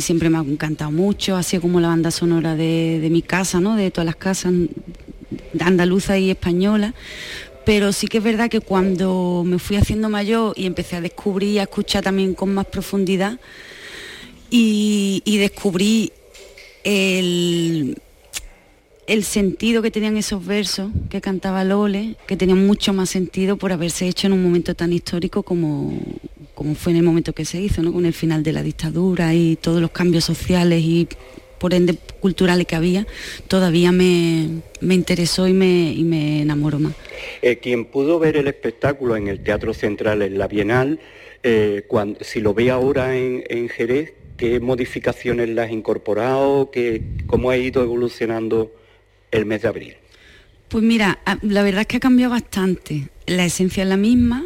siempre 0.00 0.28
me 0.28 0.38
ha 0.38 0.40
encantado 0.40 0.90
mucho, 0.90 1.36
así 1.36 1.60
como 1.60 1.78
la 1.78 1.86
banda 1.86 2.10
sonora 2.10 2.56
de, 2.56 3.06
mi 3.12 3.22
casa, 3.22 3.60
¿no? 3.60 3.76
De 3.76 3.92
todas 3.92 4.06
las 4.06 4.16
casas 4.16 4.52
andaluzas 5.60 6.18
y 6.18 6.30
españolas. 6.30 6.94
Pero 7.64 7.92
sí 7.92 8.08
que 8.08 8.18
es 8.18 8.24
verdad 8.24 8.50
que 8.50 8.60
cuando 8.60 9.44
me 9.46 9.60
fui 9.60 9.76
haciendo 9.76 10.08
mayor 10.08 10.52
y 10.56 10.66
empecé 10.66 10.96
a 10.96 11.00
descubrir 11.00 11.50
y 11.50 11.58
a 11.60 11.62
escuchar 11.62 12.02
también 12.02 12.34
con 12.34 12.52
más 12.52 12.66
profundidad 12.66 13.38
y, 14.56 15.38
descubrí 15.38 16.12
el, 16.84 17.98
el 19.06 19.24
sentido 19.24 19.82
que 19.82 19.90
tenían 19.90 20.16
esos 20.16 20.44
versos 20.44 20.90
que 21.10 21.20
cantaba 21.20 21.64
Lole, 21.64 22.16
que 22.26 22.36
tenían 22.36 22.66
mucho 22.66 22.92
más 22.92 23.10
sentido 23.10 23.56
por 23.56 23.72
haberse 23.72 24.06
hecho 24.06 24.26
en 24.26 24.34
un 24.34 24.42
momento 24.42 24.74
tan 24.74 24.92
histórico 24.92 25.42
como, 25.42 25.98
como 26.54 26.74
fue 26.74 26.92
en 26.92 26.98
el 26.98 27.04
momento 27.04 27.32
que 27.32 27.44
se 27.44 27.60
hizo, 27.60 27.82
¿no? 27.82 27.92
con 27.92 28.06
el 28.06 28.12
final 28.12 28.42
de 28.42 28.52
la 28.52 28.62
dictadura 28.62 29.34
y 29.34 29.56
todos 29.56 29.80
los 29.80 29.90
cambios 29.90 30.24
sociales 30.24 30.82
y 30.82 31.08
por 31.58 31.72
ende 31.72 31.96
culturales 32.20 32.66
que 32.66 32.76
había, 32.76 33.06
todavía 33.48 33.90
me, 33.90 34.48
interesó 34.82 35.48
y 35.48 35.54
me, 35.54 35.94
me 36.04 36.42
enamoró 36.42 36.78
más. 36.78 36.92
Eh, 37.40 37.56
quien 37.56 37.86
pudo 37.86 38.18
ver 38.18 38.36
el 38.36 38.48
espectáculo 38.48 39.16
en 39.16 39.28
el 39.28 39.42
Teatro 39.42 39.72
Central 39.72 40.20
en 40.20 40.38
la 40.38 40.46
Bienal, 40.46 41.00
eh, 41.42 41.84
cuando, 41.86 42.22
si 42.22 42.40
lo 42.40 42.52
ve 42.52 42.70
ahora 42.70 43.16
en, 43.16 43.44
en, 43.48 43.68
Jerez, 43.68 44.12
¿qué 44.36 44.60
modificaciones 44.60 45.48
las 45.48 45.68
ha 45.68 45.72
incorporado? 45.72 46.70
¿Qué, 46.70 47.02
¿Cómo 47.26 47.50
ha 47.50 47.56
ido 47.56 47.82
evolucionando 47.82 48.74
el 49.30 49.46
mes 49.46 49.62
de 49.62 49.68
abril? 49.68 49.96
Pues 50.68 50.82
mira, 50.82 51.20
la 51.42 51.62
verdad 51.62 51.82
es 51.82 51.86
que 51.86 51.96
ha 51.98 52.00
cambiado 52.00 52.32
bastante. 52.32 53.08
La 53.26 53.44
esencia 53.44 53.82
es 53.82 53.88
la 53.88 53.96
misma, 53.96 54.44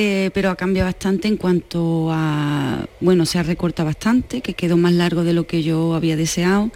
eh, 0.00 0.30
pero 0.32 0.50
ha 0.50 0.54
cambiado 0.54 0.86
bastante 0.86 1.26
en 1.26 1.36
cuanto 1.36 2.10
a, 2.12 2.86
bueno, 3.00 3.26
se 3.26 3.40
ha 3.40 3.42
recortado 3.42 3.86
bastante, 3.86 4.42
que 4.42 4.54
quedó 4.54 4.76
más 4.76 4.92
largo 4.92 5.24
de 5.24 5.32
lo 5.32 5.48
que 5.48 5.64
yo 5.64 5.94
había 5.94 6.16
deseado. 6.16 6.70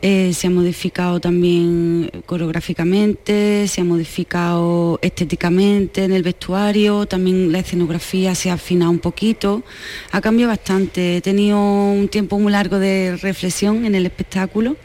Eh, 0.00 0.32
se 0.32 0.46
ha 0.46 0.50
modificado 0.50 1.18
también 1.18 2.08
coreográficamente, 2.24 3.66
se 3.66 3.80
ha 3.80 3.84
modificado 3.84 5.00
estéticamente 5.02 6.04
en 6.04 6.12
el 6.12 6.22
vestuario, 6.22 7.04
también 7.06 7.50
la 7.50 7.58
escenografía 7.58 8.32
se 8.36 8.50
ha 8.50 8.52
afinado 8.52 8.92
un 8.92 9.00
poquito, 9.00 9.64
ha 10.12 10.20
cambiado 10.20 10.50
bastante. 10.50 11.16
He 11.16 11.20
tenido 11.20 11.58
un 11.58 12.06
tiempo 12.06 12.38
muy 12.38 12.52
largo 12.52 12.78
de 12.78 13.18
reflexión 13.20 13.86
en 13.86 13.96
el 13.96 14.06
espectáculo. 14.06 14.76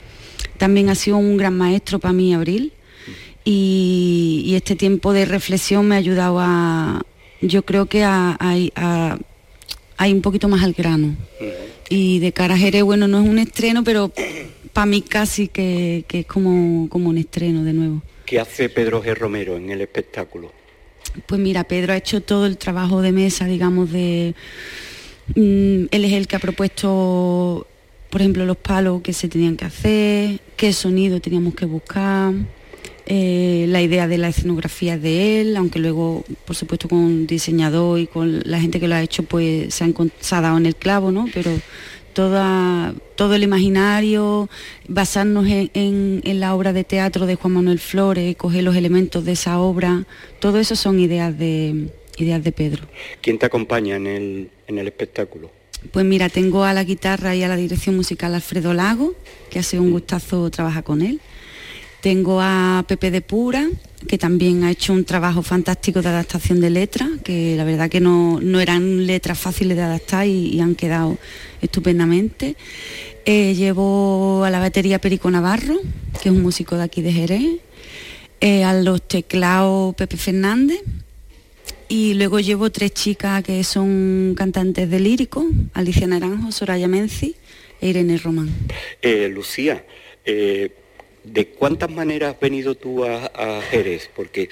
También 0.57 0.89
ha 0.89 0.96
sido 0.96 1.17
un 1.17 1.38
gran 1.38 1.55
maestro 1.55 2.00
para 2.00 2.13
mí, 2.13 2.34
Abril, 2.34 2.74
y 3.46 4.51
este 4.55 4.75
tiempo 4.75 5.13
de 5.13 5.25
reflexión 5.25 5.88
me 5.88 5.93
ha 5.93 6.00
ayudado 6.00 6.39
a, 6.39 7.03
yo 7.41 7.63
creo 7.63 7.86
que 7.86 8.03
hay, 8.03 8.72
hay 9.98 10.13
un 10.13 10.22
poquito 10.22 10.48
más 10.48 10.63
al 10.63 10.74
grano. 10.74 11.15
Y 11.89 12.20
de 12.20 12.32
cara 12.34 12.56
a 12.56 12.58
Jerez, 12.58 12.84
bueno, 12.84 13.08
no 13.08 13.22
es 13.22 13.29
un 13.29 13.39
estreno, 13.39 13.84
pero 13.84 14.12
para 14.74 14.86
mí 14.86 15.01
casi 15.01 15.48
que, 15.48 16.06
es 16.08 16.25
como, 16.25 16.89
como 16.89 17.10
un 17.10 17.17
estreno 17.17 17.63
de 17.63 17.74
nuevo. 17.74 18.01
¿Qué 18.25 18.39
hace 18.39 18.70
Pedro 18.70 19.01
G. 19.03 19.15
Romero 19.15 19.56
en 19.56 19.70
el 19.70 19.82
espectáculo? 19.82 20.51
Pues 21.25 21.39
mira, 21.41 21.63
Pedro 21.63 21.94
ha 21.94 21.98
hecho 21.98 22.22
todo 22.22 22.46
el 22.46 22.58
trabajo 22.58 23.01
de 23.01 23.12
mesa, 23.12 23.46
digamos, 23.46 23.91
de... 23.91 24.36
Mm, 25.36 25.86
él 25.89 26.06
es 26.06 26.13
el 26.13 26.27
que 26.27 26.36
ha 26.36 26.39
propuesto, 26.39 27.65
por 28.10 28.22
ejemplo, 28.22 28.46
los 28.46 28.58
palos 28.58 29.01
que 29.01 29.13
se 29.13 29.29
tenían 29.29 29.58
que 29.58 29.65
hacer, 29.65 30.39
qué 30.56 30.74
sonido 30.74 31.20
teníamos 31.20 31.56
que 31.56 31.65
buscar, 31.65 32.34
eh, 33.09 33.65
la 33.69 33.81
idea 33.81 34.05
de 34.05 34.17
la 34.17 34.27
escenografía 34.27 34.97
de 34.97 35.39
él, 35.39 35.55
aunque 35.55 35.79
luego, 35.79 36.25
por 36.45 36.57
supuesto, 36.57 36.89
con 36.89 37.25
diseñador 37.25 37.99
y 37.99 38.07
con 38.07 38.41
la 38.43 38.59
gente 38.59 38.81
que 38.81 38.89
lo 38.89 38.95
ha 38.95 39.01
hecho, 39.01 39.23
pues 39.23 39.73
se, 39.73 39.85
ha 39.85 40.41
dado 40.41 40.57
en 40.57 40.65
el 40.65 40.75
clavo, 40.75 41.09
¿no? 41.09 41.25
Pero 41.33 41.51
toda, 42.11 42.93
todo 43.15 43.35
el 43.35 43.43
imaginario, 43.43 44.49
basarnos 44.89 45.45
en, 45.47 46.21
la 46.25 46.53
obra 46.53 46.73
de 46.73 46.83
teatro 46.83 47.25
de 47.25 47.35
Juan 47.35 47.53
Manuel 47.53 47.79
Flores, 47.79 48.35
coger 48.35 48.63
los 48.63 48.75
elementos 48.75 49.23
de 49.23 49.31
esa 49.31 49.57
obra, 49.59 50.05
todo 50.39 50.59
eso 50.59 50.75
son 50.75 50.99
ideas 50.99 51.37
de, 51.37 51.87
ideas 52.17 52.43
de 52.43 52.51
Pedro. 52.51 52.83
¿Quién 53.21 53.39
te 53.39 53.45
acompaña 53.45 53.95
en 53.95 54.07
el, 54.07 54.49
en 54.67 54.79
el 54.79 54.87
espectáculo? 54.87 55.49
Pues 55.93 56.05
mira, 56.05 56.27
tengo 56.27 56.65
a 56.65 56.73
la 56.73 56.83
guitarra 56.83 57.35
y 57.35 57.43
a 57.43 57.47
la 57.47 57.55
dirección 57.55 57.95
musical 57.95 58.35
Alfredo 58.35 58.73
Lago, 58.73 59.13
que 59.49 59.59
ha 59.59 59.63
sido 59.63 59.81
un 59.81 59.91
gustazo 59.91 60.49
trabajar 60.49 60.83
con 60.83 61.01
él. 61.01 61.21
Tengo 62.01 62.39
a 62.41 62.85
Pepe 62.87 63.09
de 63.09 63.21
Pura, 63.21 63.67
que 64.07 64.17
también 64.17 64.63
ha 64.63 64.71
hecho 64.71 64.93
un 64.93 65.03
trabajo 65.03 65.41
fantástico 65.41 66.01
de 66.01 66.09
adaptación 66.09 66.61
de 66.61 66.69
letras, 66.69 67.09
que 67.23 67.55
la 67.55 67.63
verdad 67.63 67.89
que 67.89 67.99
no, 67.99 68.39
eran 68.59 69.07
letras 69.07 69.39
fáciles 69.39 69.75
de 69.75 69.83
adaptar 69.83 70.27
y, 70.27 70.59
han 70.59 70.75
quedado 70.75 71.17
estupendamente. 71.61 72.55
Eh, 73.25 73.55
llevo 73.55 74.43
a 74.45 74.49
la 74.49 74.59
batería 74.59 74.99
Perico 74.99 75.29
Navarro, 75.31 75.79
que 76.21 76.29
es 76.29 76.35
un 76.35 76.41
músico 76.41 76.77
de 76.77 76.83
aquí 76.83 77.01
de 77.01 77.11
Jerez, 77.11 77.59
eh, 78.39 78.63
a 78.63 78.73
los 78.73 79.01
teclados 79.01 79.95
Pepe 79.95 80.15
Fernández 80.15 80.79
Y 81.89 82.13
luego 82.13 82.39
llevo 82.39 82.69
tres 82.69 82.93
chicas 82.93 83.43
que 83.43 83.63
son 83.63 84.35
cantantes 84.37 84.87
de 84.89 84.99
lírico, 84.99 85.43
Alicia 85.73 86.05
Naranjo, 86.05 86.51
Soraya 86.51 86.87
Menzi 86.87 87.35
e 87.81 87.89
Irene 87.89 88.17
Román. 88.17 88.49
Eh, 89.01 89.27
Lucía, 89.33 89.83
¿de 91.31 91.48
cuántas 91.48 91.89
maneras 91.89 92.36
has 92.36 92.39
venido 92.39 92.75
tú 92.75 93.03
a, 93.05 93.62
Jerez? 93.69 94.10
Porque 94.15 94.50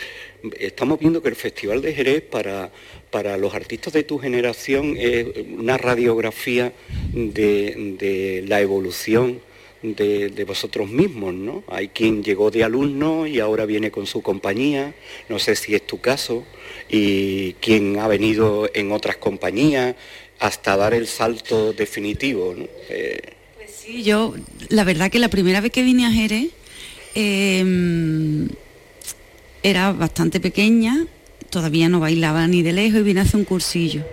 estamos 0.60 1.00
viendo 1.00 1.22
que 1.22 1.30
el 1.30 1.36
Festival 1.36 1.82
de 1.82 1.94
Jerez 1.94 2.22
para, 2.22 2.72
para 3.12 3.38
los 3.38 3.54
artistas 3.54 3.94
de 3.94 4.04
tu 4.04 4.20
generación 4.20 4.96
es 4.98 5.28
una 5.58 5.78
radiografía 5.78 6.74
de 7.14 8.44
la 8.48 8.62
evolución 8.62 9.42
de, 9.82 10.44
vosotros 10.46 10.90
mismos, 10.90 11.34
¿no? 11.34 11.64
Hay 11.68 11.90
quien 11.90 12.24
llegó 12.24 12.52
de 12.52 12.64
alumno 12.64 13.28
y 13.28 13.40
ahora 13.40 13.66
viene 13.66 13.92
con 13.92 14.08
su 14.08 14.22
compañía, 14.22 14.96
no 15.30 15.40
sé 15.40 15.56
si 15.56 15.76
es 15.76 15.86
tu 15.86 16.00
caso, 16.00 16.44
y 16.90 17.54
quien 17.54 18.00
ha 18.00 18.08
venido 18.08 18.70
en 18.74 18.92
otras 18.92 19.18
compañías 19.18 19.96
hasta 20.40 20.76
dar 20.76 20.94
el 20.94 21.08
salto 21.08 21.74
definitivo, 21.74 22.56
¿no? 22.58 22.66
Eh, 22.90 23.20
pues 23.56 23.72
sí, 23.72 24.04
yo, 24.04 24.34
la 24.70 24.84
verdad 24.84 25.12
que 25.12 25.20
la 25.20 25.30
primera 25.30 25.62
vez 25.62 25.72
que 25.72 25.84
vine 25.84 26.06
a 26.06 26.12
Jerez 26.12 26.50
em, 27.16 28.48
era 29.64 29.92
bastante 29.94 30.40
pequeña, 30.40 31.08
todavía 31.50 31.90
no 31.90 32.00
bailaba 32.00 32.48
ni 32.48 32.62
de 32.62 32.74
lejos 32.74 33.00
y 33.00 33.04
vine 33.04 33.22
a 33.22 33.24
hacer 33.24 33.38
un 33.38 33.46
cursillo. 33.46 34.04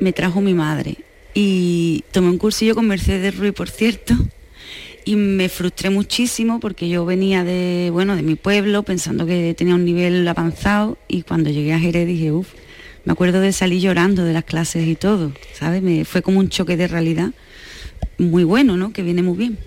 Me 0.00 0.12
trajo 0.12 0.40
mi 0.40 0.54
madre 0.54 0.96
y 1.34 2.04
tomé 2.10 2.28
un 2.28 2.38
cursillo 2.38 2.74
con 2.74 2.86
Mercedes 2.86 3.36
Ruiz, 3.36 3.52
por 3.52 3.70
cierto, 3.70 4.14
y 5.04 5.16
me 5.16 5.48
frustré 5.48 5.88
muchísimo 5.88 6.60
porque 6.60 6.88
yo 6.88 7.06
venía 7.06 7.44
de, 7.44 7.90
bueno, 7.92 8.14
de 8.14 8.22
mi 8.22 8.34
pueblo 8.34 8.82
pensando 8.82 9.24
que 9.24 9.54
tenía 9.56 9.74
un 9.74 9.84
nivel 9.84 10.26
avanzado 10.28 10.98
y 11.08 11.22
cuando 11.22 11.48
llegué 11.48 11.72
a 11.72 11.78
Jerez 11.78 12.06
dije, 12.06 12.32
uff, 12.32 12.48
me 13.04 13.12
acuerdo 13.12 13.40
de 13.40 13.52
salir 13.52 13.80
llorando 13.80 14.24
de 14.24 14.34
las 14.34 14.44
clases 14.44 14.86
y 14.86 14.96
todo, 14.96 15.32
¿sabes? 15.54 15.80
Me, 15.80 16.04
fue 16.04 16.20
como 16.20 16.40
un 16.40 16.50
choque 16.50 16.76
de 16.76 16.88
realidad 16.88 17.30
muy 18.18 18.44
bueno, 18.44 18.76
¿no? 18.76 18.92
Que 18.92 19.02
viene 19.02 19.22
muy 19.22 19.38
bien. 19.38 19.58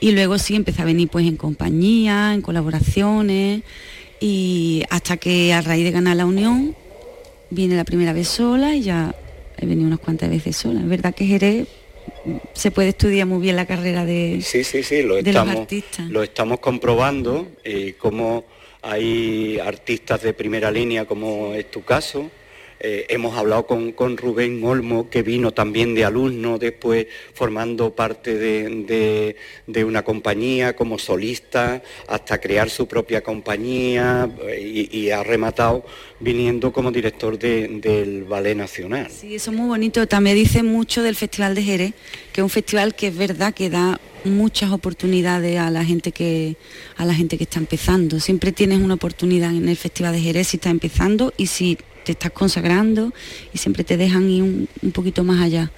Y 0.00 0.12
luego 0.12 0.38
sí 0.38 0.56
empecé 0.56 0.82
a 0.82 0.86
venir 0.86 1.08
pues 1.08 1.26
en 1.26 1.36
compañía, 1.36 2.32
en 2.34 2.40
colaboraciones 2.40 3.62
y 4.18 4.82
hasta 4.90 5.18
que 5.18 5.52
a 5.52 5.60
raíz 5.60 5.84
de 5.84 5.90
ganar 5.90 6.16
la 6.16 6.26
Unión 6.26 6.74
vine 7.50 7.76
la 7.76 7.84
primera 7.84 8.12
vez 8.12 8.28
sola 8.28 8.74
y 8.74 8.82
ya 8.82 9.14
he 9.58 9.66
venido 9.66 9.86
unas 9.86 10.00
cuantas 10.00 10.30
veces 10.30 10.56
sola. 10.56 10.80
Es 10.80 10.88
verdad 10.88 11.14
que 11.14 11.26
Jerez 11.26 11.68
se 12.54 12.70
puede 12.70 12.90
estudiar 12.90 13.26
muy 13.26 13.40
bien 13.40 13.56
la 13.56 13.66
carrera 13.66 14.04
de, 14.04 14.40
sí, 14.42 14.64
sí, 14.64 14.82
sí, 14.82 15.02
lo 15.02 15.18
estamos, 15.18 15.52
los 15.52 15.60
artistas. 15.62 16.08
Lo 16.08 16.22
estamos 16.22 16.60
comprobando, 16.60 17.48
eh, 17.64 17.94
como 17.98 18.44
hay 18.82 19.58
artistas 19.58 20.22
de 20.22 20.32
primera 20.32 20.70
línea, 20.70 21.04
como 21.04 21.54
es 21.54 21.70
tu 21.70 21.82
caso, 21.82 22.30
eh, 22.82 23.04
hemos 23.10 23.36
hablado 23.36 23.66
con, 23.66 24.16
Rubén 24.16 24.64
Olmo, 24.64 25.10
que 25.10 25.22
vino 25.22 25.52
también 25.52 25.94
de 25.94 26.06
alumno, 26.06 26.58
después 26.58 27.06
formando 27.34 27.94
parte 27.94 28.38
de, 28.38 29.36
una 29.84 30.02
compañía 30.02 30.74
como 30.74 30.98
solista, 30.98 31.82
hasta 32.08 32.40
crear 32.40 32.70
su 32.70 32.88
propia 32.88 33.22
compañía 33.22 34.30
eh, 34.48 34.88
y, 34.90 35.10
ha 35.10 35.22
rematado 35.22 35.84
viniendo 36.20 36.72
como 36.72 36.90
director 36.90 37.38
del 37.38 38.24
Ballet 38.24 38.56
Nacional. 38.56 39.10
Sí, 39.10 39.34
eso 39.34 39.50
es 39.50 39.56
muy 39.56 39.68
bonito. 39.68 40.06
También 40.08 40.36
dice 40.36 40.62
mucho 40.62 41.02
del 41.02 41.16
Festival 41.16 41.54
de 41.54 41.62
Jerez, 41.62 41.94
que 42.32 42.40
es 42.40 42.42
un 42.42 42.50
festival 42.50 42.94
que 42.94 43.08
es 43.08 43.16
verdad 43.16 43.52
que 43.52 43.68
da 43.68 44.00
muchas 44.24 44.70
oportunidades 44.70 45.58
a 45.58 45.70
la 45.70 45.84
gente 45.84 46.12
que 46.12 46.56
a 46.96 47.04
la 47.04 47.14
gente 47.14 47.36
que 47.36 47.44
está 47.44 47.58
empezando. 47.58 48.20
Siempre 48.20 48.52
tienes 48.52 48.78
una 48.78 48.94
oportunidad 48.94 49.50
en 49.50 49.68
el 49.68 49.76
Festival 49.76 50.14
de 50.14 50.20
Jerez 50.20 50.48
si 50.48 50.56
estás 50.56 50.70
empezando 50.70 51.32
y 51.36 51.46
si 51.46 51.78
te 52.04 52.12
estás 52.12 52.30
consagrando 52.30 53.12
y 53.52 53.58
siempre 53.58 53.84
te 53.84 53.96
dejan 53.96 54.28
ir 54.28 54.42
un, 54.42 54.92
poquito 54.92 55.24
más 55.24 55.40
allá. 55.40 55.70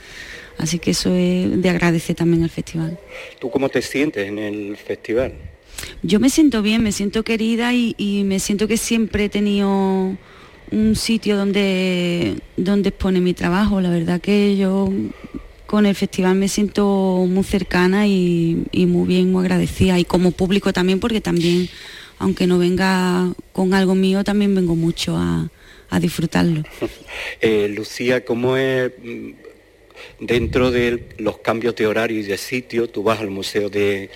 Así 0.59 0.79
que 0.79 0.93
eso 0.93 1.15
es 1.15 1.61
de 1.61 1.71
agradecer 1.71 2.15
también 2.15 2.43
al 2.43 2.51
festival. 2.51 2.99
¿Tú 3.41 3.51
cómo 3.51 3.69
te 3.69 3.83
sientes 3.83 4.29
en 4.29 4.39
el 4.39 4.77
festival? 4.77 5.33
Yo 6.03 6.21
me 6.21 6.31
siento 6.31 6.63
bien, 6.63 6.83
me 6.83 6.93
siento 6.93 7.23
querida 7.23 7.73
y, 7.75 8.23
me 8.25 8.39
siento 8.39 8.69
que 8.69 8.77
siempre 8.77 9.25
he 9.25 9.29
tenido 9.29 10.17
un 10.71 10.97
sitio 10.97 11.37
donde, 11.37 12.37
donde 12.57 12.91
expone 12.91 13.21
mi 13.21 13.35
trabajo. 13.35 13.81
La 13.81 13.91
verdad 13.91 14.21
que 14.21 14.57
yo 14.57 14.93
con 15.67 15.87
el 15.87 15.95
festival 15.95 16.37
me 16.37 16.49
siento 16.49 17.25
muy 17.29 17.45
cercana 17.45 18.07
y, 18.07 18.65
y 18.73 18.87
muy 18.87 19.09
bien, 19.09 19.33
muy 19.33 19.41
agradecida. 19.41 19.99
Y 19.99 20.05
como 20.05 20.33
público 20.33 20.73
también, 20.73 21.01
porque 21.01 21.23
también, 21.23 21.69
aunque 22.19 22.47
no 22.47 22.59
venga 22.59 23.33
con 23.53 23.73
algo 23.73 23.95
mío, 23.95 24.23
también 24.23 24.55
vengo 24.55 24.77
mucho 24.77 25.17
a, 25.17 25.51
a 25.93 26.01
disfrutarlo. 26.01 26.63
Eh, 27.41 27.69
Lucía, 27.69 28.25
¿cómo 28.25 28.57
es 28.57 28.91
mm, 29.03 29.31
dentro 30.21 30.71
de 30.71 31.09
los 31.19 31.39
cambios 31.39 31.75
de 31.77 31.87
horario 31.87 32.21
y 32.21 32.23
de 32.23 32.39
sitio? 32.39 32.89
Tú 32.89 33.03
vas 33.03 33.21
al 33.21 33.31
Museo 33.31 33.69
de, 33.69 34.09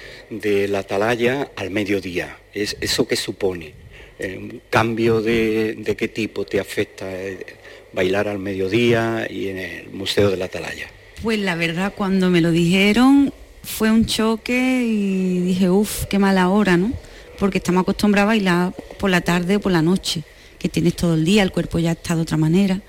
la 0.69 0.79
Atalaya 0.79 1.51
al 1.57 1.71
mediodía. 1.71 2.39
¿Es, 2.55 2.77
¿Eso 2.81 3.07
qué 3.07 3.17
supone? 3.17 3.75
Eh, 4.19 4.39
¿Un 4.39 4.62
cambio 4.71 5.21
de, 5.21 5.95
qué 5.99 6.09
tipo 6.09 6.47
te 6.47 6.59
afecta 6.59 7.05
eh, 7.12 7.45
bailar 7.93 8.29
al 8.29 8.39
mediodía 8.39 9.27
y 9.29 9.49
en 9.49 9.59
el 9.59 9.91
Museo 9.91 10.31
de 10.31 10.37
la 10.37 10.47
Atalaya? 10.47 10.89
Pues 11.23 11.39
la 11.41 11.57
verdad, 11.57 11.93
cuando 11.95 12.31
me 12.31 12.41
lo 12.41 12.51
dijeron 12.53 13.33
fue 13.62 13.91
un 13.91 14.07
choque 14.07 14.83
y 14.85 15.41
dije, 15.41 15.69
uff, 15.69 16.05
qué 16.07 16.19
mala 16.19 16.49
hora, 16.49 16.77
¿no? 16.77 16.93
Porque 17.39 17.59
estamos 17.59 17.83
acostumbrados 17.83 18.29
a 18.29 18.35
bailar 18.35 18.73
por 18.99 19.11
la 19.11 19.21
tarde 19.21 19.57
o 19.57 19.61
por 19.61 19.73
la 19.73 19.83
noche 19.83 20.23
que 20.59 20.69
tienes 20.69 20.97
todo 20.97 21.14
el 21.14 21.25
día, 21.25 21.42
el 21.42 21.53
cuerpo 21.53 21.79
ya 21.79 21.92
está 21.92 22.16
de 22.16 22.23
otra 22.23 22.37
manera. 22.37 22.81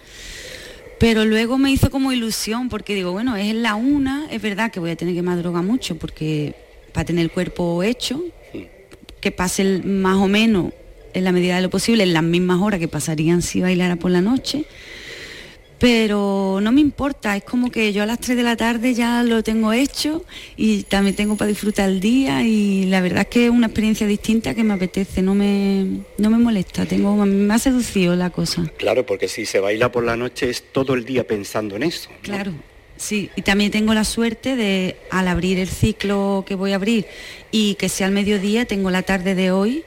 Pero 1.00 1.26
luego 1.26 1.58
me 1.58 1.72
hizo 1.72 1.92
como 1.92 2.12
ilusión 2.12 2.70
porque 2.70 2.96
digo, 2.96 3.12
bueno, 3.12 3.36
es 3.36 3.54
la 3.54 3.76
una, 3.76 4.28
es 4.32 4.42
verdad 4.42 4.72
que 4.72 4.80
voy 4.80 4.92
a 4.92 4.96
tener 4.96 5.14
que 5.14 5.22
madrugar 5.22 5.64
mucho 5.64 5.96
porque 5.96 6.56
para 6.92 7.06
tener 7.06 7.24
el 7.24 7.32
cuerpo 7.32 7.84
hecho, 7.84 8.24
que 9.22 9.32
pase 9.32 9.82
más 9.84 10.18
o 10.18 10.28
menos 10.28 10.74
en 11.14 11.24
la 11.24 11.32
medida 11.32 11.56
de 11.56 11.62
lo 11.62 11.70
posible 11.70 12.04
en 12.04 12.14
las 12.14 12.24
mismas 12.24 12.62
horas 12.62 12.80
que 12.80 12.88
pasarían 12.88 13.42
si 13.42 13.62
bailara 13.62 13.96
por 13.96 14.12
la 14.12 14.22
noche 14.22 14.66
pero 15.80 16.60
no 16.62 16.72
me 16.72 16.82
importa, 16.82 17.36
es 17.36 17.44
como 17.44 17.70
que 17.70 17.94
yo 17.94 18.04
a 18.04 18.06
las 18.06 18.20
3 18.20 18.38
de 18.38 18.44
la 18.44 18.56
tarde 18.56 18.94
ya 18.94 19.24
lo 19.24 19.44
tengo 19.44 19.74
hecho 19.74 20.26
y 20.56 20.84
también 20.84 21.16
tengo 21.16 21.38
para 21.38 21.50
disfrutar 21.50 21.90
el 21.90 22.00
día 22.00 22.44
y 22.44 22.86
la 22.86 23.02
verdad 23.02 23.22
es 23.22 23.28
que 23.28 23.46
es 23.46 23.52
una 23.52 23.68
experiencia 23.68 24.08
distinta 24.08 24.56
que 24.56 24.64
me 24.64 24.74
apetece, 24.74 25.22
no 25.22 25.36
me, 25.36 25.86
no 26.18 26.30
me 26.30 26.38
molesta, 26.38 26.86
tengo, 26.86 27.16
me 27.26 27.54
ha 27.54 27.60
seducido 27.60 28.16
la 28.16 28.32
cosa. 28.32 28.72
Claro, 28.78 29.06
porque 29.06 29.28
si 29.28 29.46
se 29.46 29.60
baila 29.60 29.92
por 29.92 30.04
la 30.04 30.18
noche 30.18 30.50
es 30.50 30.64
todo 30.72 30.96
el 30.96 31.06
día 31.06 31.28
pensando 31.28 31.76
en 31.76 31.84
eso. 31.84 32.10
Claro. 32.22 32.54
Sí, 32.98 33.30
y 33.36 33.44
también 33.44 33.70
tengo 33.70 33.94
la 33.94 34.04
suerte 34.04 34.56
de 34.56 34.98
al 35.12 35.28
abrir 35.28 35.60
el 35.60 35.68
ciclo 35.68 36.44
que 36.48 36.56
voy 36.56 36.72
a 36.72 36.76
abrir 36.76 37.06
y 37.52 37.76
que 37.76 37.90
sea 37.90 38.08
al 38.08 38.14
mediodía, 38.14 38.66
tengo 38.66 38.90
la 38.90 39.04
tarde 39.04 39.36
de 39.36 39.52
hoy 39.52 39.84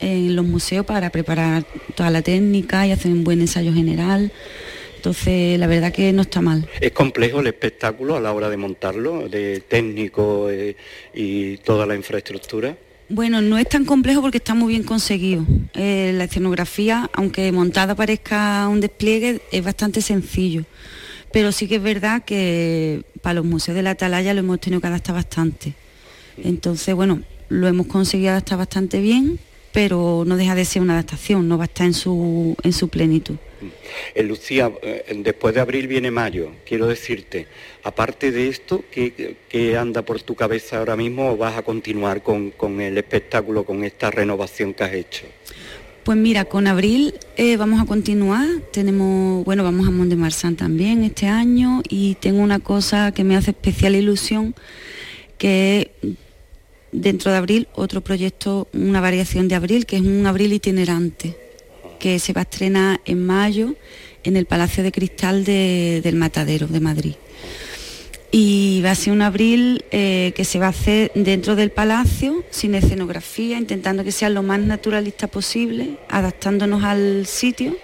en 0.00 0.34
los 0.34 0.44
museos 0.44 0.84
para 0.84 1.10
preparar 1.10 1.64
toda 1.94 2.10
la 2.10 2.22
técnica 2.22 2.86
y 2.86 2.90
hacer 2.90 3.12
un 3.12 3.22
buen 3.22 3.40
ensayo 3.40 3.72
general. 3.72 4.32
Entonces, 5.00 5.58
la 5.58 5.66
verdad 5.66 5.94
que 5.94 6.12
no 6.12 6.20
está 6.20 6.42
mal. 6.42 6.68
¿Es 6.78 6.92
complejo 6.92 7.40
el 7.40 7.46
espectáculo 7.46 8.16
a 8.16 8.20
la 8.20 8.34
hora 8.34 8.50
de 8.50 8.58
montarlo, 8.58 9.30
de 9.30 9.60
técnico 9.66 10.50
eh, 10.50 10.76
y 11.14 11.56
toda 11.56 11.86
la 11.86 11.96
infraestructura? 11.96 12.76
Bueno, 13.08 13.40
no 13.40 13.56
es 13.56 13.66
tan 13.66 13.86
complejo 13.86 14.20
porque 14.20 14.36
está 14.36 14.52
muy 14.52 14.74
bien 14.74 14.82
conseguido. 14.82 15.46
Eh, 15.72 16.12
la 16.14 16.24
escenografía, 16.24 17.08
aunque 17.14 17.50
montada 17.50 17.94
parezca 17.94 18.68
un 18.68 18.82
despliegue, 18.82 19.40
es 19.50 19.64
bastante 19.64 20.02
sencillo. 20.02 20.66
Pero 21.32 21.50
sí 21.50 21.66
que 21.66 21.76
es 21.76 21.82
verdad 21.82 22.22
que 22.22 23.02
para 23.22 23.36
los 23.36 23.46
museos 23.46 23.74
de 23.76 23.82
la 23.82 23.92
Atalaya 23.92 24.34
lo 24.34 24.40
hemos 24.40 24.60
tenido 24.60 24.82
que 24.82 24.88
adaptar 24.88 25.14
bastante. 25.14 25.72
Entonces, 26.36 26.94
bueno, 26.94 27.22
lo 27.48 27.66
hemos 27.68 27.86
conseguido 27.86 28.32
adaptar 28.32 28.58
bastante 28.58 29.00
bien, 29.00 29.38
pero 29.72 30.24
no 30.26 30.36
deja 30.36 30.54
de 30.54 30.64
ser 30.64 30.82
una 30.82 30.94
adaptación, 30.94 31.48
no 31.48 31.58
va 31.58 31.64
a 31.64 31.66
estar 31.66 31.86
en 31.86 31.94
su, 31.94 32.56
en 32.62 32.72
su 32.72 32.88
plenitud. 32.88 33.36
Eh, 34.14 34.22
Lucía, 34.22 34.70
eh, 34.82 35.04
después 35.22 35.54
de 35.54 35.60
abril 35.60 35.86
viene 35.86 36.10
mayo. 36.10 36.50
Quiero 36.66 36.86
decirte, 36.86 37.46
aparte 37.82 38.32
de 38.32 38.48
esto, 38.48 38.84
¿qué, 38.90 39.76
anda 39.76 40.02
por 40.02 40.20
tu 40.22 40.34
cabeza 40.34 40.78
ahora 40.78 40.96
mismo 40.96 41.30
o 41.30 41.36
vas 41.36 41.56
a 41.56 41.62
continuar 41.62 42.22
con, 42.22 42.52
el 42.80 42.98
espectáculo, 42.98 43.64
con 43.64 43.84
esta 43.84 44.10
renovación 44.10 44.74
que 44.74 44.84
has 44.84 44.92
hecho? 44.92 45.26
Pues 46.04 46.16
mira, 46.16 46.46
con 46.46 46.66
abril 46.66 47.14
eh, 47.36 47.56
vamos 47.56 47.80
a 47.80 47.84
continuar. 47.84 48.46
Tenemos, 48.72 49.44
bueno, 49.44 49.62
vamos 49.62 49.86
a 49.86 49.90
Mont 49.90 50.08
de 50.08 50.16
Marsan 50.16 50.56
también 50.56 51.04
este 51.04 51.26
año 51.26 51.82
y 51.88 52.14
tengo 52.16 52.40
una 52.40 52.58
cosa 52.58 53.12
que 53.12 53.22
me 53.22 53.36
hace 53.36 53.50
especial 53.50 53.94
ilusión, 53.94 54.54
que 55.36 55.92
es 56.02 56.08
dentro 56.92 57.30
de 57.30 57.36
abril 57.36 57.68
otro 57.74 58.00
proyecto, 58.00 58.68
una 58.72 59.00
variación 59.00 59.48
de 59.48 59.54
abril, 59.54 59.86
que 59.86 59.96
es 59.96 60.02
un 60.02 60.26
abril 60.26 60.52
itinerante 60.52 61.36
que 61.98 62.18
se 62.18 62.32
va 62.32 62.40
a 62.40 62.42
estrenar 62.42 63.00
en 63.04 63.24
mayo 63.24 63.74
en 64.24 64.36
el 64.36 64.46
Palacio 64.46 64.82
de 64.82 64.92
Cristal 64.92 65.44
del 65.44 66.16
Matadero 66.16 66.66
de 66.66 66.80
Madrid. 66.80 67.14
Y 68.32 68.80
va 68.84 68.92
a 68.92 68.94
ser 68.94 69.12
un 69.12 69.22
abril 69.22 69.84
eh, 69.90 70.32
que 70.36 70.44
se 70.44 70.58
va 70.58 70.66
a 70.66 70.70
hacer 70.70 71.10
dentro 71.14 71.56
del 71.56 71.70
palacio, 71.70 72.44
sin 72.50 72.74
escenografía, 72.74 73.58
intentando 73.58 74.04
que 74.04 74.12
sea 74.12 74.30
lo 74.30 74.42
más 74.42 74.60
naturalista 74.60 75.26
posible, 75.26 75.98
adaptándonos 76.08 76.84
al 76.84 77.26
sitio 77.26 77.76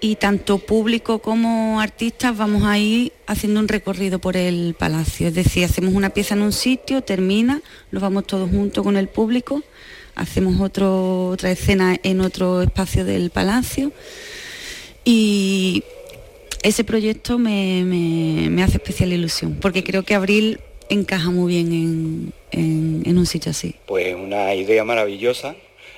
y 0.00 0.16
tanto 0.16 0.58
público 0.58 1.20
como 1.20 1.80
artistas 1.80 2.36
vamos 2.36 2.64
a 2.64 2.78
ir 2.78 3.12
haciendo 3.26 3.60
un 3.60 3.68
recorrido 3.68 4.18
por 4.18 4.36
el 4.36 4.74
palacio. 4.78 5.28
Es 5.28 5.34
decir, 5.34 5.64
hacemos 5.64 5.94
una 5.94 6.10
pieza 6.10 6.34
en 6.34 6.42
un 6.42 6.52
sitio, 6.52 7.02
termina, 7.02 7.62
nos 7.90 8.02
vamos 8.02 8.26
todos 8.26 8.50
juntos 8.50 8.84
con 8.84 8.96
el 8.96 9.08
público, 9.08 9.62
hacemos 10.14 10.60
otro, 10.60 11.28
otra 11.28 11.50
escena 11.50 11.98
en 12.02 12.20
otro 12.20 12.62
espacio 12.62 13.04
del 13.04 13.30
palacio 13.30 13.92
y 15.04 15.84
ese 16.62 16.82
proyecto 16.82 17.38
me, 17.38 18.62
hace 18.62 18.78
especial 18.78 19.12
ilusión, 19.12 19.56
porque 19.60 19.84
creo 19.84 20.02
que 20.02 20.14
Abril 20.14 20.58
encaja 20.88 21.30
muy 21.30 21.52
bien 21.52 22.32
en, 22.50 23.16
un 23.16 23.26
sitio 23.26 23.50
así. 23.52 23.76
Pues 23.86 24.16
una 24.16 24.52
idea 24.54 24.82
maravillosa. 24.82 25.54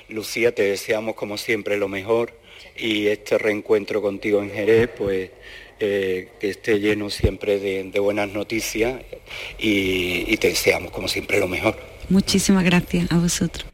Lucía, 0.09 0.53
te 0.53 0.61
deseamos 0.61 1.15
como 1.15 1.37
siempre 1.37 1.77
lo 1.77 1.87
mejor 1.87 2.38
y 2.77 3.07
este 3.07 3.37
reencuentro 3.37 4.01
contigo 4.01 4.41
en 4.41 4.51
Jerez, 4.51 4.89
pues 4.97 5.31
eh, 5.79 6.29
que 6.39 6.49
esté 6.49 6.79
lleno 6.79 7.09
siempre 7.09 7.59
de, 7.59 7.99
buenas 7.99 8.29
noticias 8.29 9.01
y, 9.57 10.31
y 10.31 10.37
te 10.37 10.49
deseamos 10.49 10.91
como 10.91 11.07
siempre 11.07 11.39
lo 11.39 11.47
mejor. 11.47 11.75
Muchísimas 12.09 12.63
gracias 12.63 13.11
a 13.11 13.17
vosotros. 13.17 13.65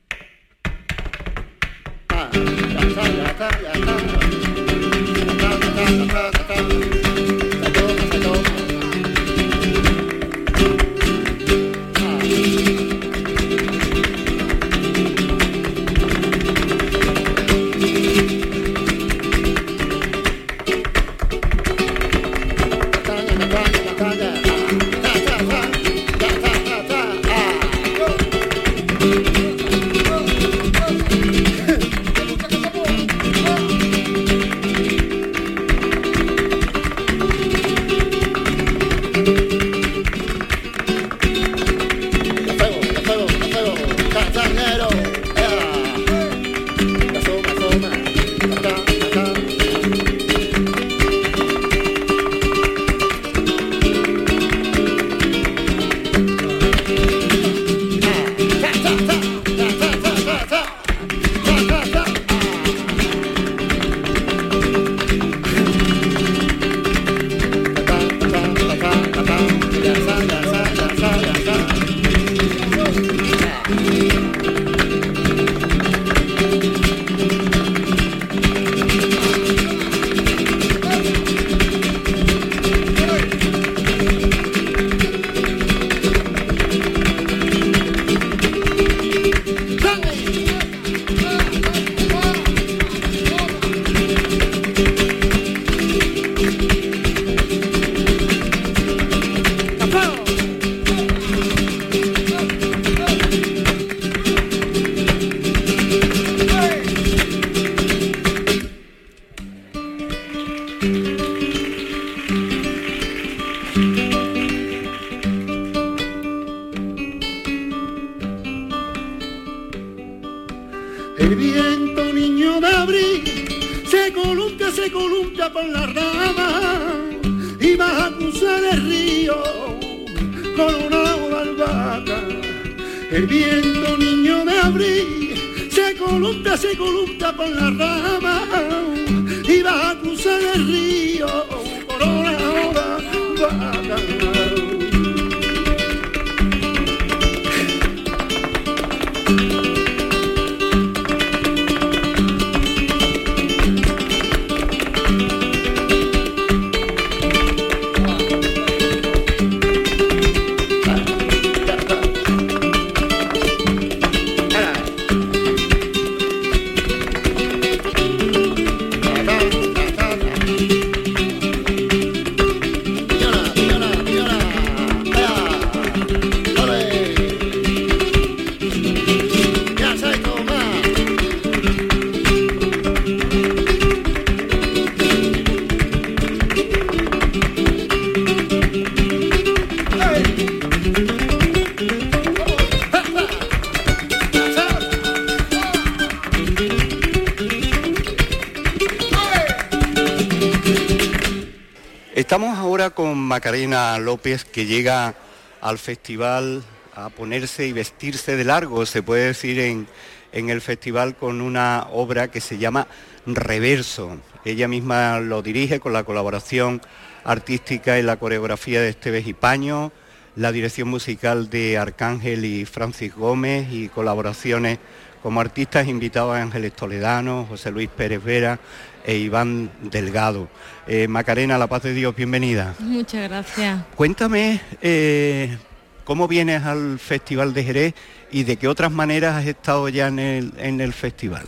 Macarena 203.36 204.00
López 204.00 204.46
que 204.46 204.66
llega 204.66 205.14
al 205.60 205.78
festival 205.78 206.64
a 206.96 207.10
ponerse 207.10 207.68
y 207.68 207.74
vestirse 207.74 208.38
de 208.38 208.46
largo, 208.46 208.86
se 208.86 209.04
puede 209.04 209.26
decir 209.26 209.60
en, 209.60 209.88
el 210.32 210.62
festival 210.62 211.18
con 211.18 211.42
una 211.42 211.88
obra 211.92 212.30
que 212.32 212.40
se 212.40 212.58
llama 212.58 212.88
Reverso. 213.26 214.20
Ella 214.46 214.70
misma 214.70 215.20
lo 215.20 215.42
dirige 215.42 215.82
con 215.82 215.92
la 215.92 216.06
colaboración 216.06 216.82
artística 217.26 218.00
y 218.00 218.04
la 218.04 218.16
coreografía 218.16 218.80
de 218.80 218.88
Esteves 218.88 219.28
y 219.28 219.34
Paño, 219.34 219.92
la 220.38 220.54
dirección 220.54 220.88
musical 220.88 221.50
de 221.50 221.78
Arcángel 221.78 222.46
y 222.46 222.64
Francis 222.64 223.14
Gómez 223.14 223.68
y 223.70 223.90
colaboraciones 223.90 224.80
como 225.22 225.42
artistas 225.42 225.90
invitados 225.90 226.38
a 226.38 226.42
Ángeles 226.42 226.72
Toledano, 226.72 227.48
José 227.50 227.70
Luis 227.72 227.90
Pérez 227.90 228.24
Vera, 228.24 228.60
e 229.06 229.18
Iván 229.18 229.70
Delgado. 229.82 230.48
Eh, 230.88 231.08
Macarena, 231.08 231.58
la 231.58 231.68
paz 231.68 231.84
de 231.84 231.94
Dios, 231.94 232.16
bienvenida. 232.16 232.76
Muchas 232.80 233.30
gracias. 233.30 233.84
Cuéntame 233.96 234.62
eh, 234.82 235.58
cómo 236.04 236.28
vienes 236.28 236.64
al 236.64 237.00
Festival 237.00 237.54
de 237.54 237.64
Jerez 237.64 237.94
y 238.32 238.44
de 238.44 238.58
qué 238.58 238.68
otras 238.68 238.92
maneras 238.92 239.36
has 239.36 239.46
estado 239.46 239.88
ya 239.90 240.08
en 240.08 240.20
el, 240.20 240.94
festival. 240.94 241.48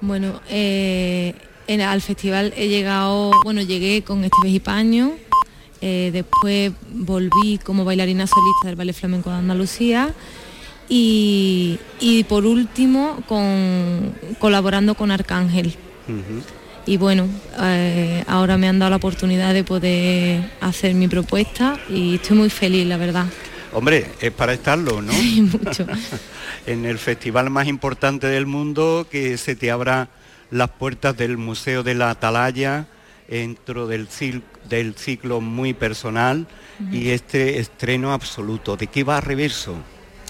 Bueno, 0.00 0.40
eh, 0.48 1.34
al 1.68 2.00
festival 2.00 2.52
he 2.56 2.68
llegado, 2.68 3.30
bueno, 3.44 3.62
llegué 3.62 4.02
con 4.02 4.24
este 4.24 4.36
vejipaño, 4.42 5.12
después 5.80 6.72
volví 6.92 7.58
como 7.64 7.84
bailarina 7.84 8.26
solista 8.26 8.66
del 8.66 8.76
Ballet 8.76 8.94
Flamenco 8.94 9.30
de 9.30 9.36
Andalucía 9.36 10.12
y, 10.88 11.78
por 12.28 12.44
último 12.44 13.22
con, 13.26 14.12
colaborando 14.38 14.94
con 14.94 15.10
Arcángel. 15.10 15.76
Y 16.86 16.96
bueno, 16.96 17.28
eh, 17.60 18.24
ahora 18.26 18.56
me 18.56 18.68
han 18.68 18.78
dado 18.78 18.90
la 18.90 18.96
oportunidad 18.96 19.54
de 19.54 19.64
poder 19.64 20.50
hacer 20.60 20.94
mi 20.94 21.08
propuesta 21.08 21.78
y 21.88 22.16
estoy 22.16 22.36
muy 22.36 22.50
feliz, 22.50 22.86
la 22.86 22.96
verdad. 22.96 23.26
Hombre, 23.72 24.06
es 24.20 24.32
para 24.32 24.52
estarlo, 24.52 25.00
¿no? 25.00 25.12
mucho. 25.64 25.86
en 26.66 26.84
el 26.84 26.98
festival 26.98 27.50
más 27.50 27.68
importante 27.68 28.26
del 28.26 28.46
mundo, 28.46 29.06
que 29.10 29.36
se 29.38 29.54
te 29.54 29.70
abra 29.70 30.08
las 30.50 30.70
puertas 30.70 31.16
del 31.16 31.36
Museo 31.38 31.82
de 31.82 31.94
la 31.94 32.10
Atalaya 32.10 32.86
dentro 33.28 33.86
del, 33.86 34.08
del 34.68 34.94
ciclo 34.94 35.40
muy 35.40 35.72
personal 35.72 36.46
y 36.90 37.10
este 37.10 37.60
estreno 37.60 38.12
absoluto. 38.12 38.76
¿De 38.76 38.88
qué 38.88 39.04
va 39.04 39.20
Reverso? 39.20 39.76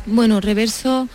Bueno, 0.04 0.40
Reverso 0.40 1.08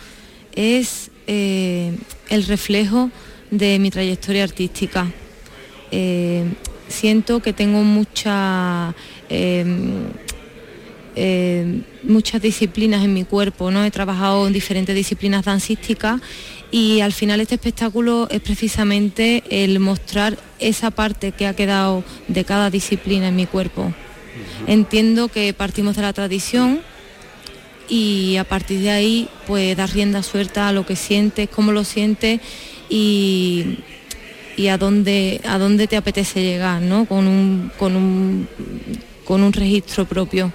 es 0.52 1.10
eh, 1.28 1.96
el 2.28 2.46
reflejo 2.46 3.10
de 3.50 3.78
mi 3.78 3.90
trayectoria 3.90 4.42
artística. 4.42 5.06
Eh, 5.90 6.44
siento 6.88 7.40
que 7.40 7.52
tengo 7.52 7.82
mucha, 7.82 8.94
em, 9.28 10.04
em, 11.14 11.82
muchas 12.02 12.42
disciplinas 12.42 13.04
en 13.04 13.14
mi 13.14 13.24
cuerpo, 13.24 13.70
¿no? 13.70 13.84
He 13.84 13.90
trabajado 13.90 14.46
en 14.46 14.52
diferentes 14.52 14.94
disciplinas 14.94 15.44
dancísticas 15.44 16.20
y 16.70 17.00
al 17.00 17.12
final 17.12 17.40
este 17.40 17.54
espectáculo 17.54 18.28
es 18.30 18.40
precisamente 18.40 19.42
el 19.50 19.78
mostrar 19.80 20.38
esa 20.58 20.90
parte 20.90 21.32
que 21.32 21.46
ha 21.46 21.54
quedado 21.54 22.04
de 22.28 22.44
cada 22.44 22.70
disciplina 22.70 23.28
en 23.28 23.36
mi 23.36 23.46
cuerpo. 23.46 23.92
Entiendo 24.66 25.28
que 25.28 25.52
partimos 25.54 25.96
de 25.96 26.02
la 26.02 26.12
tradición 26.12 26.80
y 27.88 28.36
a 28.36 28.44
partir 28.44 28.80
de 28.80 28.90
ahí 28.90 29.28
pues 29.46 29.76
dar 29.76 29.90
rienda 29.90 30.22
suelta 30.22 30.68
a 30.68 30.72
lo 30.72 30.84
que 30.84 30.96
sientes, 30.96 31.48
cómo 31.48 31.72
lo 31.72 31.84
sientes 31.84 32.40
y, 32.88 33.78
a 34.68 34.78
dónde 34.78 35.40
a 35.46 35.58
dónde 35.58 35.86
te 35.86 35.96
apetece 35.96 36.42
llegar, 36.42 36.80
¿no? 36.82 37.04
Con 37.04 37.26
un, 37.26 37.70
con 37.78 37.94
un, 37.96 38.48
con 39.24 39.42
un 39.42 39.52
registro 39.52 40.04
propio. 40.04 40.52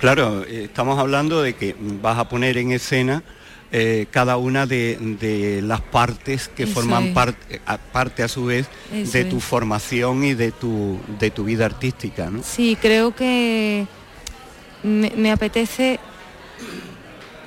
Claro, 0.00 0.44
estamos 0.44 0.98
hablando 0.98 1.42
de 1.42 1.54
que 1.54 1.74
vas 2.02 2.18
a 2.18 2.28
poner 2.28 2.58
en 2.58 2.72
escena 2.72 3.22
eh, 3.76 4.06
cada 4.12 4.36
una 4.36 4.66
de, 4.66 5.60
las 5.64 5.80
partes 5.80 6.46
que 6.46 6.64
forman 6.64 7.12
parte, 7.12 7.60
a, 7.66 7.76
parte 7.76 8.22
a 8.22 8.28
su 8.28 8.44
vez 8.44 8.68
de 8.92 9.24
tu 9.24 9.40
formación 9.40 10.22
y 10.22 10.34
de 10.34 10.52
tu, 10.52 11.00
de 11.18 11.32
tu 11.32 11.42
vida 11.42 11.64
artística. 11.66 12.30
¿no? 12.30 12.44
Sí, 12.44 12.78
creo 12.80 13.16
que 13.16 13.86
me, 14.84 15.32
apetece 15.32 15.98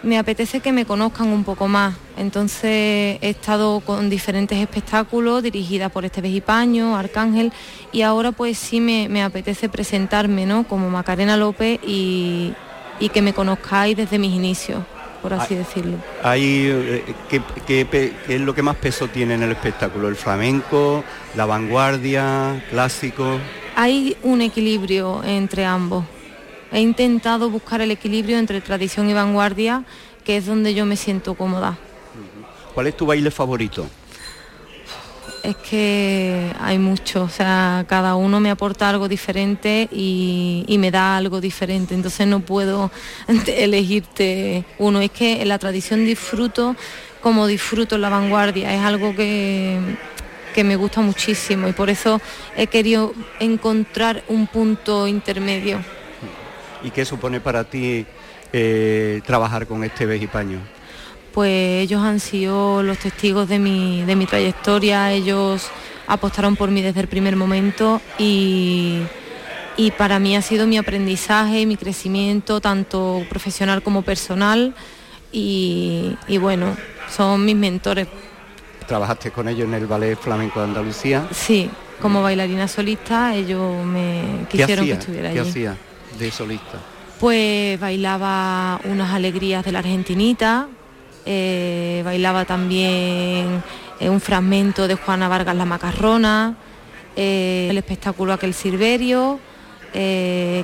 me 0.04 0.18
apetece 0.18 0.60
que 0.60 0.72
me 0.72 0.86
conozcan 0.86 1.28
un 1.28 1.44
poco 1.44 1.68
más. 1.68 1.96
Entonces 2.18 3.20
he 3.22 3.30
estado 3.30 3.80
con 3.82 4.10
diferentes 4.10 4.58
espectáculos 4.58 5.44
dirigidas 5.44 5.92
por 5.92 6.06
este 6.06 6.42
Paño, 6.42 6.96
Arcángel, 6.96 7.52
y 7.92 8.02
ahora 8.02 8.32
pues 8.32 8.58
sí 8.58 8.80
me, 8.80 9.24
apetece 9.24 9.70
presentarme 9.70 10.46
¿no? 10.46 10.68
como 10.68 10.90
Macarena 10.90 11.38
López 11.38 11.80
y, 11.86 12.54
y 13.00 13.10
que 13.10 13.22
me 13.22 13.34
conozcáis 13.34 13.96
desde 13.96 14.20
mis 14.20 14.34
inicios 14.34 14.84
por 15.22 15.34
así 15.34 15.56
decirlo. 15.56 15.98
Hay, 16.24 16.68
eh, 16.72 17.16
¿qué, 17.30 18.16
es 18.28 18.42
lo 18.42 18.54
que 18.54 18.62
más 18.62 18.76
peso 18.78 19.08
tiene 19.08 19.34
en 19.34 19.44
el 19.44 19.52
espectáculo? 19.52 20.08
¿El 20.08 20.16
flamenco, 20.16 21.04
la 21.36 21.46
vanguardia, 21.46 22.64
clásico? 22.70 23.40
Hay 23.76 24.16
un 24.24 24.42
equilibrio 24.42 25.24
entre 25.24 25.66
ambos. 25.66 26.06
He 26.72 26.82
intentado 26.82 27.50
buscar 27.50 27.82
el 27.82 27.92
equilibrio 27.92 28.38
entre 28.38 28.62
tradición 28.62 29.10
y 29.10 29.14
vanguardia, 29.14 29.84
que 30.24 30.38
es 30.38 30.46
donde 30.46 30.74
yo 30.74 30.86
me 30.86 30.96
siento 30.96 31.36
cómoda. 31.36 31.78
¿Cuál 32.74 32.88
es 32.88 32.98
tu 32.98 33.06
baile 33.06 33.32
favorito? 33.32 33.88
es 35.48 35.56
que 35.56 36.52
hay 36.60 36.78
mucho, 36.78 37.24
o 37.24 37.30
sea, 37.30 37.86
cada 37.88 38.16
uno 38.16 38.42
me 38.42 38.52
aporta 38.52 38.90
algo 38.90 39.08
diferente 39.08 39.88
y, 39.92 40.76
me 40.78 40.92
da 40.92 41.16
algo 41.16 41.40
diferente, 41.40 41.96
entonces 41.96 42.28
no 42.28 42.42
puedo 42.42 42.92
elegirte 43.48 44.66
uno, 44.78 45.00
es 45.00 45.12
que 45.12 45.42
en 45.42 45.48
la 45.48 45.58
tradición 45.58 46.06
disfruto 46.06 46.76
como 47.22 47.48
disfruto 47.48 47.96
en 47.96 48.02
la 48.02 48.10
vanguardia, 48.10 48.74
es 48.74 48.82
algo 48.82 49.16
que, 49.16 49.80
que 50.54 50.66
me 50.66 50.76
gusta 50.76 51.00
muchísimo 51.00 51.70
y 51.70 51.72
por 51.72 51.90
eso 51.90 52.20
he 52.58 52.68
querido 52.68 53.14
encontrar 53.40 54.24
un 54.28 54.48
punto 54.48 55.08
intermedio. 55.08 55.80
¿Y 56.84 56.92
qué 56.92 57.06
supone 57.06 57.40
para 57.40 57.64
ti 57.64 58.06
eh, 58.54 59.22
trabajar 59.26 59.68
con 59.68 59.84
este 59.84 60.06
vejipaño? 60.06 60.60
pues 61.38 61.84
ellos 61.84 62.02
han 62.02 62.20
sido 62.20 62.82
los 62.82 62.98
testigos 62.98 63.48
de 63.48 63.60
mi, 63.60 64.04
de 64.06 64.16
mi 64.16 64.26
trayectoria, 64.26 65.12
ellos 65.12 65.70
apostaron 66.08 66.56
por 66.56 66.72
mí 66.72 66.82
desde 66.82 67.02
el 67.02 67.08
primer 67.08 67.36
momento 67.36 68.02
y, 68.18 69.04
para 70.00 70.18
mí 70.18 70.36
ha 70.36 70.42
sido 70.42 70.66
mi 70.66 70.80
aprendizaje, 70.80 71.68
mi 71.68 71.78
crecimiento, 71.78 72.60
tanto 72.60 73.24
profesional 73.30 73.84
como 73.84 74.02
personal 74.02 74.74
y, 75.32 76.18
bueno, 76.42 76.76
son 77.08 77.46
mis 77.46 77.56
mentores. 77.56 78.08
¿Trabajaste 78.88 79.30
con 79.30 79.48
ellos 79.48 79.68
en 79.68 79.76
el 79.76 79.86
Ballet 79.86 80.18
Flamenco 80.18 80.60
de 80.60 80.66
Andalucía? 80.66 81.28
Sí, 81.32 81.70
como 82.02 82.24
bailarina 82.24 82.68
solista, 82.68 83.36
ellos 83.36 83.86
me 83.86 84.48
quisieron 84.50 84.88
que 84.88 84.94
estuviera 84.94 85.30
allí. 85.30 85.40
¿Qué 85.40 85.48
hacía 85.48 85.78
de 86.18 86.32
solista? 86.32 86.80
Pues 87.20 87.80
bailaba 87.80 88.80
unas 88.84 89.14
alegrías 89.14 89.66
de 89.66 89.72
la 89.72 89.80
Argentinita, 89.80 90.68
eh, 91.26 92.04
bailaba 92.06 92.46
también 92.46 93.64
eh, 94.00 94.10
un 94.10 94.22
fragmento 94.22 94.88
de 94.88 94.96
Juana 94.96 95.28
Vargas 95.28 95.56
La 95.56 95.66
Macarrona, 95.66 96.56
eh, 97.16 97.68
el 97.70 97.78
espectáculo 97.78 98.34
Aquel 98.34 98.54
Silverio, 98.54 99.40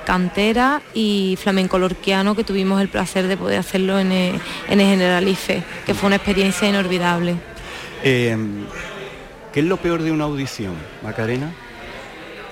Cantera 0.05 0.83
y 0.93 1.39
Flamenco 1.41 1.79
Lorquiano, 1.79 2.35
que 2.35 2.43
tuvimos 2.43 2.79
el 2.79 2.87
placer 2.87 3.27
de 3.27 3.35
poder 3.35 3.57
hacerlo 3.57 3.97
en 3.97 4.11
el, 4.11 4.39
en 4.69 4.79
el 4.79 4.85
Generalife, 4.85 5.63
que 5.87 5.95
fue 5.95 6.05
una 6.05 6.17
experiencia 6.17 6.69
inolvidable. 6.69 7.35
¿Qué 8.03 8.37
es 9.55 9.65
lo 9.65 9.77
peor 9.77 10.03
de 10.03 10.11
una 10.11 10.25
audición, 10.25 10.75
Macarena? 11.01 11.51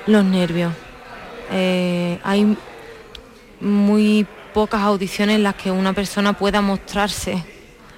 Los 0.08 0.26
nervios. 0.26 0.74
hay 1.52 2.58
muy 3.62 4.26
pocas 4.54 4.82
audiciones 4.82 5.38
en 5.38 5.44
las 5.44 5.56
que 5.56 5.72
una 5.72 5.94
persona 5.94 6.34
pueda 6.34 6.62
mostrarse 6.62 7.44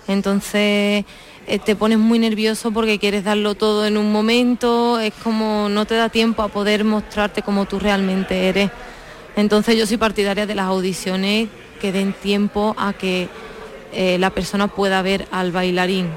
entonces 0.08 1.06
eh, 1.48 1.60
te 1.64 1.76
pones 1.76 1.98
muy 1.98 2.20
nervioso 2.20 2.72
porque 2.72 3.00
quieres 3.00 3.24
darlo 3.24 3.56
todo 3.56 3.86
en 3.86 3.98
un 3.98 4.12
momento, 4.12 5.00
es 5.00 5.14
como 5.24 5.68
no 5.70 5.86
te 5.86 5.96
da 5.96 6.10
tiempo 6.10 6.42
a 6.42 6.48
poder 6.48 6.84
mostrarte 6.84 7.42
como 7.42 7.66
tú 7.66 7.80
realmente 7.80 8.50
eres. 8.50 8.72
Entonces 9.36 9.78
yo 9.78 9.88
soy 9.88 9.98
partidaria 9.98 10.46
de 10.46 10.56
las 10.56 10.68
audiciones 10.68 11.50
que 11.82 11.92
den 11.92 12.14
tiempo 12.14 12.76
a 12.78 12.94
que 12.94 13.30
eh, 13.92 14.18
la 14.20 14.30
persona 14.30 14.68
pueda 14.68 15.02
ver 15.02 15.28
al 15.32 15.52
bailarín. 15.52 16.10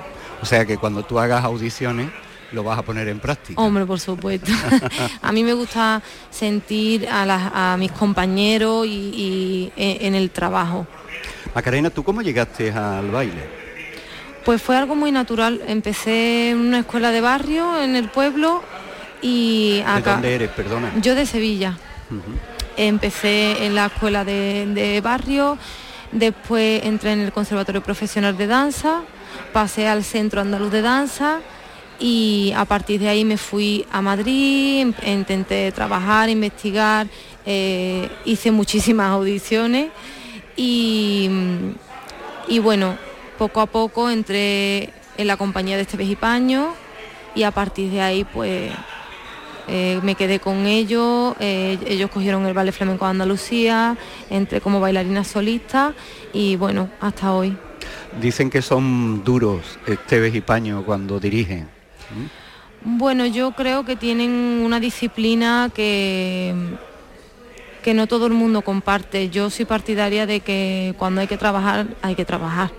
O 0.43 0.47
sea 0.47 0.65
que 0.65 0.77
cuando 0.77 1.03
tú 1.03 1.19
hagas 1.19 1.45
audiciones 1.45 2.11
lo 2.57 2.65
vas 2.65 2.79
a 2.79 2.83
poner 2.83 3.07
en 3.09 3.21
práctica. 3.21 3.61
Hombre, 3.61 3.85
por 3.85 4.01
supuesto. 4.01 4.51
a 5.23 5.31
mí 5.31 5.45
me 5.45 5.53
gusta 5.53 6.03
sentir 6.31 7.07
a, 7.09 7.77
mis 7.79 7.93
compañeros 7.93 8.87
y, 8.87 9.71
en 9.77 10.15
el 10.15 10.31
trabajo. 10.31 10.87
Macarena, 11.55 11.91
¿tú 11.91 12.03
cómo 12.03 12.23
llegaste 12.23 12.73
al 12.73 13.11
baile? 13.11 13.43
Pues 14.45 14.63
fue 14.63 14.77
algo 14.77 14.95
muy 14.95 15.13
natural. 15.13 15.61
Empecé 15.67 16.51
en 16.51 16.59
una 16.59 16.79
escuela 16.81 17.11
de 17.11 17.21
barrio 17.21 17.81
en 17.81 17.95
el 17.95 18.09
pueblo 18.09 18.63
y 19.21 19.83
acá. 19.87 20.01
¿De 20.01 20.11
dónde 20.13 20.35
eres, 20.35 20.51
perdona? 20.51 20.93
Yo 21.03 21.15
de 21.15 21.27
Sevilla. 21.27 21.77
Empecé 22.79 23.67
en 23.67 23.75
la 23.75 23.87
escuela 23.87 24.25
de, 24.25 25.01
barrio, 25.05 25.59
después 26.13 26.85
entré 26.85 27.13
en 27.13 27.21
el 27.21 27.33
Conservatorio 27.33 27.83
Profesional 27.83 28.37
de 28.37 28.47
Danza, 28.47 29.03
pasé 29.53 29.89
al 29.89 30.05
Centro 30.05 30.41
Andaluz 30.41 30.71
de 30.71 30.83
Danza 30.83 31.41
y 31.99 32.53
a 32.57 32.65
partir 32.65 33.01
de 33.01 33.09
ahí 33.09 33.25
me 33.25 33.37
fui 33.37 33.87
a 33.91 34.03
Madrid, 34.03 34.81
em, 34.83 34.95
intenté 35.07 35.73
trabajar, 35.73 36.29
investigar, 36.29 37.07
eh, 37.45 38.09
hice 38.25 38.51
muchísimas 38.51 39.11
audiciones 39.11 39.91
y, 40.57 41.31
y 42.49 42.59
bueno, 42.59 42.97
poco 43.39 43.61
a 43.61 43.67
poco 43.67 44.11
entré 44.11 44.91
en 45.17 45.27
la 45.27 45.37
compañía 45.37 45.77
de 45.77 45.83
este 45.83 45.97
Vejipaño 45.97 46.75
y 47.35 47.43
a 47.45 47.51
partir 47.51 47.91
de 47.91 48.01
ahí 48.01 48.25
pues 48.25 48.73
eh, 49.69 50.01
me 50.03 50.15
quedé 50.15 50.39
con 50.39 50.67
ellos, 50.67 51.35
eh, 51.41 51.79
ellos 51.87 52.11
cogieron 52.11 52.47
el 52.47 52.55
Ballet 52.55 52.73
Flamenco 52.73 53.05
de 53.05 53.11
Andalucía, 53.11 53.97
entré 54.31 54.61
como 54.61 54.81
bailarina 54.81 55.25
solista 55.25 55.95
y 56.33 56.57
bueno, 56.57 56.89
hasta 57.01 57.33
hoy. 57.33 57.57
Dicen 58.21 58.49
que 58.49 58.63
son 58.63 59.25
duros 59.25 59.79
este 59.87 60.21
Vejipaño 60.21 60.85
cuando 60.85 61.19
dirigen. 61.19 61.76
Bueno, 62.83 63.27
yo 63.27 63.53
creo 63.53 63.85
que 63.85 63.97
tienen 63.97 64.31
una 64.31 64.79
disciplina 64.81 65.71
que, 65.75 66.55
que 67.83 67.95
no 67.95 68.07
todo 68.07 68.27
el 68.27 68.33
mundo 68.33 68.63
comparte. 68.63 69.29
Yo 69.31 69.51
soy 69.51 69.65
partidaria 69.65 70.27
de 70.27 70.41
que 70.41 70.95
cuando 70.99 71.21
hay 71.21 71.27
que 71.27 71.37
trabajar, 71.37 71.87
hay 72.03 72.15
que 72.15 72.25
trabajar. 72.25 72.71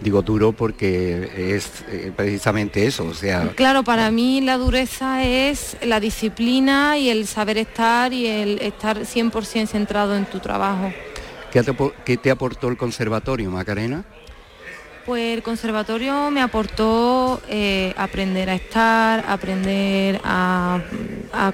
Digo 0.00 0.22
duro 0.22 0.52
porque 0.52 1.54
es 1.54 1.84
eh, 1.88 2.12
precisamente 2.14 2.86
eso, 2.86 3.06
o 3.06 3.14
sea... 3.14 3.52
Claro, 3.54 3.84
para 3.84 4.10
mí 4.10 4.40
la 4.40 4.58
dureza 4.58 5.22
es 5.22 5.76
la 5.82 6.00
disciplina 6.00 6.98
y 6.98 7.08
el 7.08 7.28
saber 7.28 7.56
estar 7.56 8.12
y 8.12 8.26
el 8.26 8.58
estar 8.60 8.98
100% 8.98 9.66
centrado 9.66 10.16
en 10.16 10.24
tu 10.24 10.40
trabajo. 10.40 10.92
¿Qué 11.52 12.16
te, 12.16 12.30
aportó 12.30 12.68
el 12.68 12.78
conservatorio, 12.78 13.50
Macarena? 13.50 14.04
Pues 15.04 15.34
el 15.34 15.42
conservatorio 15.42 16.30
me 16.30 16.40
aportó 16.40 17.42
eh, 17.48 17.92
aprender 17.96 18.48
a 18.48 18.54
estar, 18.54 19.24
aprender 19.26 20.20
a, 20.22 20.80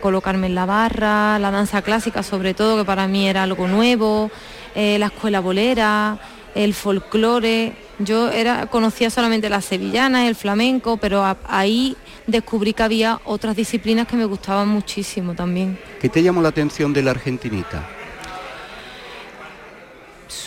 colocarme 0.03 0.49
en 0.49 0.55
la 0.55 0.67
barra, 0.67 1.39
la 1.39 1.51
danza 1.51 1.81
clásica 1.83 2.23
sobre 2.23 2.53
todo, 2.53 2.77
que 2.77 2.85
para 2.85 3.09
mí 3.09 3.27
era 3.27 3.45
algo 3.45 3.67
nuevo, 3.67 4.31
eh, 4.75 4.99
la 4.99 5.07
escuela 5.07 5.41
bolera, 5.41 6.19
el 6.55 6.75
folclore. 6.75 7.73
Yo 7.99 8.31
era, 8.31 8.67
conocía 8.67 9.09
solamente 9.09 9.49
las 9.49 9.65
sevillanas, 9.65 10.29
el 10.29 10.35
flamenco, 10.35 10.99
pero 10.99 11.25
ahí 11.47 11.97
descubrí 12.27 12.75
que 12.75 12.83
había 12.83 13.21
otras 13.25 13.57
disciplinas 13.57 14.07
que 14.07 14.17
me 14.17 14.27
gustaban 14.27 14.69
muchísimo 14.69 15.35
también. 15.35 15.79
¿Qué 16.01 16.09
te 16.09 16.23
llamó 16.23 16.43
la 16.43 16.51
atención 16.51 16.93
de 16.93 17.03
la 17.03 17.13
argentinita? 17.13 17.89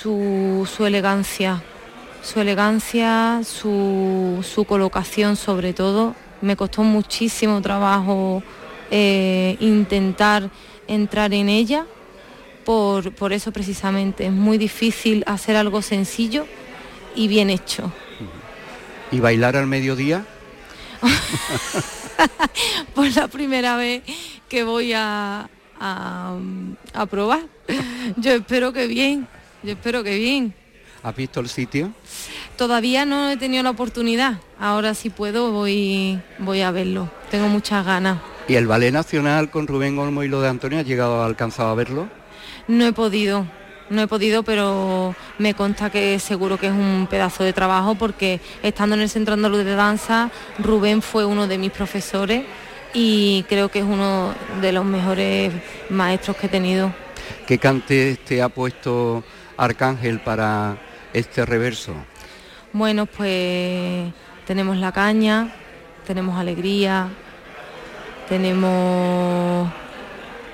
su, 0.01 0.85
elegancia, 0.85 1.61
su 2.21 2.39
elegancia, 2.39 3.41
su, 3.43 4.65
colocación 4.67 5.35
sobre 5.35 5.73
todo. 5.73 6.15
Me 6.41 6.55
costó 6.55 6.83
muchísimo 6.83 7.61
trabajo 7.61 8.43
eh, 8.89 9.57
intentar 9.59 10.49
entrar 10.87 11.33
en 11.33 11.49
ella, 11.49 11.85
por, 12.65 13.13
por, 13.13 13.33
eso 13.33 13.51
precisamente. 13.51 14.27
Es 14.27 14.31
muy 14.31 14.57
difícil 14.57 15.23
hacer 15.27 15.55
algo 15.55 15.81
sencillo 15.81 16.45
y 17.15 17.27
bien 17.27 17.49
hecho. 17.49 17.91
¿Y 19.11 19.19
bailar 19.19 19.55
al 19.55 19.67
mediodía? 19.67 20.25
pues 22.95 23.15
la 23.15 23.27
primera 23.27 23.75
vez 23.75 24.03
que 24.47 24.63
voy 24.63 24.93
a, 24.93 25.49
a 25.79 27.05
probar. 27.09 27.41
Yo 28.17 28.33
espero 28.33 28.73
que 28.73 28.87
bien, 28.87 29.27
yo 29.63 29.73
espero 29.73 30.03
que 30.03 30.17
bien. 30.17 30.60
¿Has 31.03 31.15
visto 31.15 31.39
el 31.39 31.49
sitio? 31.49 31.91
Todavía 32.57 33.05
no 33.05 33.31
he 33.31 33.37
tenido 33.37 33.63
la 33.63 33.71
oportunidad. 33.71 34.39
Ahora 34.59 34.93
si 34.93 35.09
puedo 35.09 35.51
voy, 35.51 36.19
voy 36.37 36.61
a 36.61 36.69
verlo. 36.69 37.09
Tengo 37.31 37.47
muchas 37.47 37.83
ganas. 37.85 38.19
¿Y 38.47 38.55
el 38.55 38.67
Ballet 38.67 38.91
Nacional 38.91 39.49
con 39.49 39.65
Rubén 39.65 39.97
Olmo 39.97 40.23
y 40.23 40.27
lo 40.27 40.41
de 40.41 40.49
Antonio 40.49 40.79
ha 40.79 40.83
llegado, 40.83 41.23
alcanzado 41.23 41.69
a 41.69 41.75
verlo? 41.75 42.07
No 42.67 42.85
he 42.85 42.93
podido, 42.93 43.47
no 43.89 44.03
he 44.03 44.07
podido, 44.07 44.43
pero 44.43 45.15
me 45.39 45.55
consta 45.55 45.89
que 45.89 46.19
seguro 46.19 46.59
que 46.59 46.67
es 46.67 46.73
un 46.73 47.07
pedazo 47.09 47.43
de 47.43 47.53
trabajo 47.53 47.95
porque 47.95 48.39
estando 48.61 48.95
en 48.95 49.01
el 49.01 49.09
Centro 49.09 49.33
Andaluz 49.33 49.65
de 49.65 49.75
Danza, 49.75 50.29
Rubén 50.59 51.01
fue 51.01 51.25
uno 51.25 51.47
de 51.47 51.57
mis 51.57 51.71
profesores 51.71 52.43
y 52.93 53.43
creo 53.49 53.69
que 53.69 53.79
es 53.79 53.85
uno 53.85 54.35
de 54.61 54.71
los 54.71 54.85
mejores 54.85 55.51
maestros 55.89 56.37
que 56.37 56.45
he 56.45 56.49
tenido. 56.49 56.93
¿Qué 57.47 57.57
cante 57.57 58.17
te 58.17 58.41
ha 58.41 58.49
puesto 58.49 59.23
Arcángel 59.57 60.19
para 60.19 60.77
este 61.13 61.45
reverso? 61.45 61.93
Bueno, 62.73 63.05
pues 63.05 64.11
tenemos 64.45 64.77
la 64.77 64.91
caña, 64.91 65.53
tenemos 66.05 66.39
alegría, 66.39 67.09
tenemos 68.29 69.69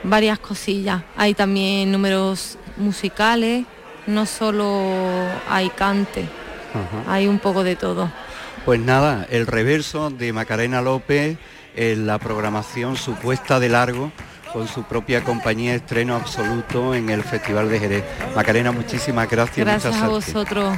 varias 0.04 0.40
cosillas. 0.40 1.04
Hay 1.16 1.34
también 1.34 1.92
números 1.92 2.58
musicales, 2.78 3.66
no 4.08 4.26
solo 4.26 4.84
hay 5.50 5.70
cante, 5.70 6.26
hay 7.08 7.28
un 7.28 7.40
poco 7.40 7.64
de 7.64 7.76
todo. 7.76 8.12
Pues 8.66 8.80
nada, 8.80 9.26
el 9.30 9.48
reverso 9.48 10.10
de 10.10 10.34
Macarena 10.34 10.82
López 10.82 11.38
en 11.76 12.08
la 12.08 12.18
programación 12.18 12.98
supuesta 12.98 13.60
de 13.60 13.70
largo 13.70 14.12
con 14.54 14.68
su 14.68 14.84
propia 14.84 15.24
compañía 15.24 15.76
estreno 15.76 16.16
absoluto 16.16 16.96
en 16.96 17.10
el 17.10 17.24
Festival 17.24 17.70
de 17.70 17.80
Jerez. 17.80 18.04
Macarena, 18.36 18.72
muchísimas 18.72 19.30
gracias. 19.30 19.66
Gracias 19.66 19.96
a 19.96 20.08
vosotros. 20.08 20.78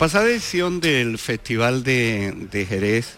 Pasada 0.00 0.30
edición 0.30 0.80
del 0.80 1.18
Festival 1.18 1.82
de, 1.82 2.66
Jerez, 2.66 3.16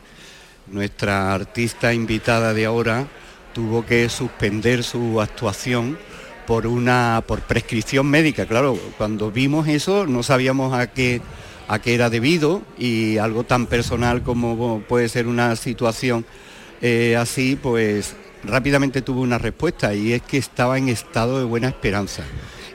nuestra 0.67 1.33
artista 1.33 1.95
invitada 1.95 2.55
de 2.55 2.67
ahora 2.67 3.07
tuvo 3.55 3.87
que 3.87 4.09
suspender 4.09 4.83
su 4.83 5.21
actuación 5.21 5.97
por 6.45 6.67
una 6.67 7.23
por 7.25 7.43
prescripción 7.43 8.09
médica. 8.09 8.47
Claro, 8.47 8.77
cuando 8.99 9.31
vimos 9.31 9.69
eso 9.69 10.09
no 10.09 10.25
sabíamos 10.25 10.75
a 10.75 10.89
qué 10.89 11.21
a 11.69 11.79
qué 11.79 11.95
era 11.95 12.11
debido 12.11 12.63
y 12.77 13.17
algo 13.19 13.45
tan 13.45 13.67
personal 13.67 14.25
como 14.25 14.83
puede 14.89 15.09
ser 15.09 15.29
una 15.29 15.55
situación 15.55 16.27
eh, 16.81 17.15
así, 17.17 17.57
pues 17.63 18.17
rápidamente 18.43 19.03
tuvo 19.03 19.21
una 19.21 19.39
respuesta 19.39 19.95
y 19.95 20.15
es 20.15 20.23
que 20.23 20.39
estaba 20.39 20.79
en 20.79 20.89
estado 20.89 21.39
de 21.39 21.45
buena 21.45 21.69
esperanza. 21.69 22.25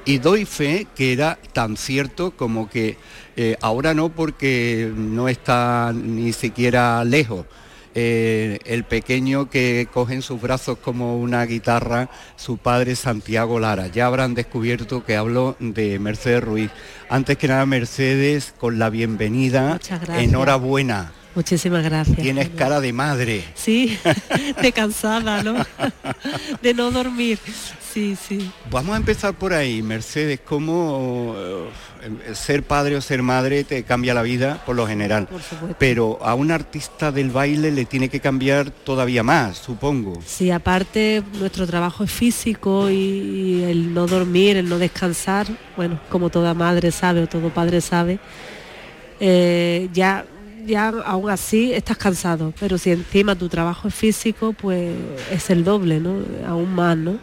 Y 0.07 0.19
doy 0.19 0.45
fe 0.45 0.87
que 0.95 1.11
era 1.11 1.37
tan 1.51 1.75
cierto 1.75 2.31
como 2.31 2.69
que 2.69 2.97
eh, 3.35 3.57
ahora 3.59 3.93
no 3.93 4.07
porque 4.07 4.89
no 4.95 5.27
está 5.27 5.91
ni 5.93 6.31
siquiera 6.31 7.03
lejos. 7.03 7.45
Eh, 7.93 8.59
el 8.63 8.85
pequeño 8.85 9.49
que 9.49 9.89
coge 9.91 10.13
en 10.13 10.21
sus 10.21 10.39
brazos 10.39 10.77
como 10.77 11.19
una 11.19 11.43
guitarra, 11.45 12.09
su 12.37 12.57
padre 12.57 12.95
Santiago 12.95 13.59
Lara. 13.59 13.87
Ya 13.87 14.05
habrán 14.05 14.33
descubierto 14.33 15.03
que 15.03 15.17
hablo 15.17 15.57
de 15.59 15.99
Mercedes 15.99 16.41
Ruiz. 16.41 16.71
Antes 17.09 17.37
que 17.37 17.49
nada, 17.49 17.65
Mercedes, 17.65 18.53
con 18.57 18.79
la 18.79 18.89
bienvenida. 18.89 19.77
Enhorabuena. 20.17 21.11
Muchísimas 21.35 21.83
gracias. 21.83 22.17
Tienes 22.17 22.49
cara 22.49 22.79
de 22.79 22.93
madre. 22.93 23.43
Sí, 23.55 23.99
de 24.61 24.71
cansada, 24.71 25.43
¿no? 25.43 25.65
De 26.63 26.73
no 26.73 26.91
dormir. 26.91 27.39
Sí, 27.97 28.15
sí. 28.15 28.51
Vamos 28.69 28.93
a 28.93 28.97
empezar 28.97 29.33
por 29.33 29.53
ahí, 29.53 29.81
Mercedes, 29.81 30.39
¿cómo 30.45 31.35
eh, 31.35 32.33
ser 32.33 32.63
padre 32.63 32.95
o 32.95 33.01
ser 33.01 33.23
madre 33.23 33.63
te 33.63 33.83
cambia 33.83 34.13
la 34.13 34.21
vida 34.21 34.61
por 34.65 34.75
lo 34.75 34.85
general? 34.85 35.27
Por. 35.27 35.41
Pero 35.79 36.19
a 36.21 36.35
un 36.35 36.51
artista 36.51 37.11
del 37.11 37.31
baile 37.31 37.71
le 37.71 37.85
tiene 37.85 38.09
que 38.09 38.19
cambiar 38.19 38.69
todavía 38.69 39.23
más, 39.23 39.57
supongo. 39.57 40.19
Sí, 40.25 40.51
aparte 40.51 41.23
nuestro 41.39 41.65
trabajo 41.65 42.03
es 42.03 42.11
físico 42.11 42.89
y, 42.89 42.93
y 42.93 43.63
el 43.63 43.93
no 43.93 44.05
dormir, 44.05 44.57
el 44.57 44.69
no 44.69 44.77
descansar, 44.77 45.47
bueno, 45.75 45.99
como 46.09 46.29
toda 46.29 46.53
madre 46.53 46.91
sabe 46.91 47.23
o 47.23 47.27
todo 47.27 47.49
padre 47.49 47.81
sabe, 47.81 48.19
eh, 49.19 49.89
ya, 49.91 50.25
ya 50.67 50.89
aún 50.89 51.31
así 51.31 51.73
estás 51.73 51.97
cansado, 51.97 52.53
pero 52.59 52.77
si 52.77 52.91
encima 52.91 53.35
tu 53.35 53.49
trabajo 53.49 53.87
es 53.87 53.95
físico, 53.95 54.53
pues 54.53 54.93
es 55.31 55.49
el 55.49 55.63
doble, 55.63 55.99
¿no? 55.99 56.19
Aún 56.47 56.75
más, 56.75 56.95
¿no? 56.95 57.17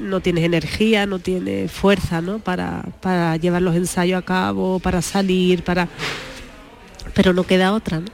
No 0.00 0.20
tienes 0.20 0.44
energía, 0.44 1.06
no 1.06 1.18
tienes 1.18 1.70
fuerza, 1.72 2.20
¿no? 2.20 2.38
Para, 2.38 2.82
para 3.00 3.36
llevar 3.36 3.62
los 3.62 3.74
ensayos 3.76 4.18
a 4.18 4.22
cabo, 4.24 4.78
para 4.80 5.02
salir, 5.02 5.62
para... 5.62 5.88
Pero 7.14 7.32
no 7.32 7.44
queda 7.44 7.72
otra, 7.72 8.00
¿no? 8.00 8.06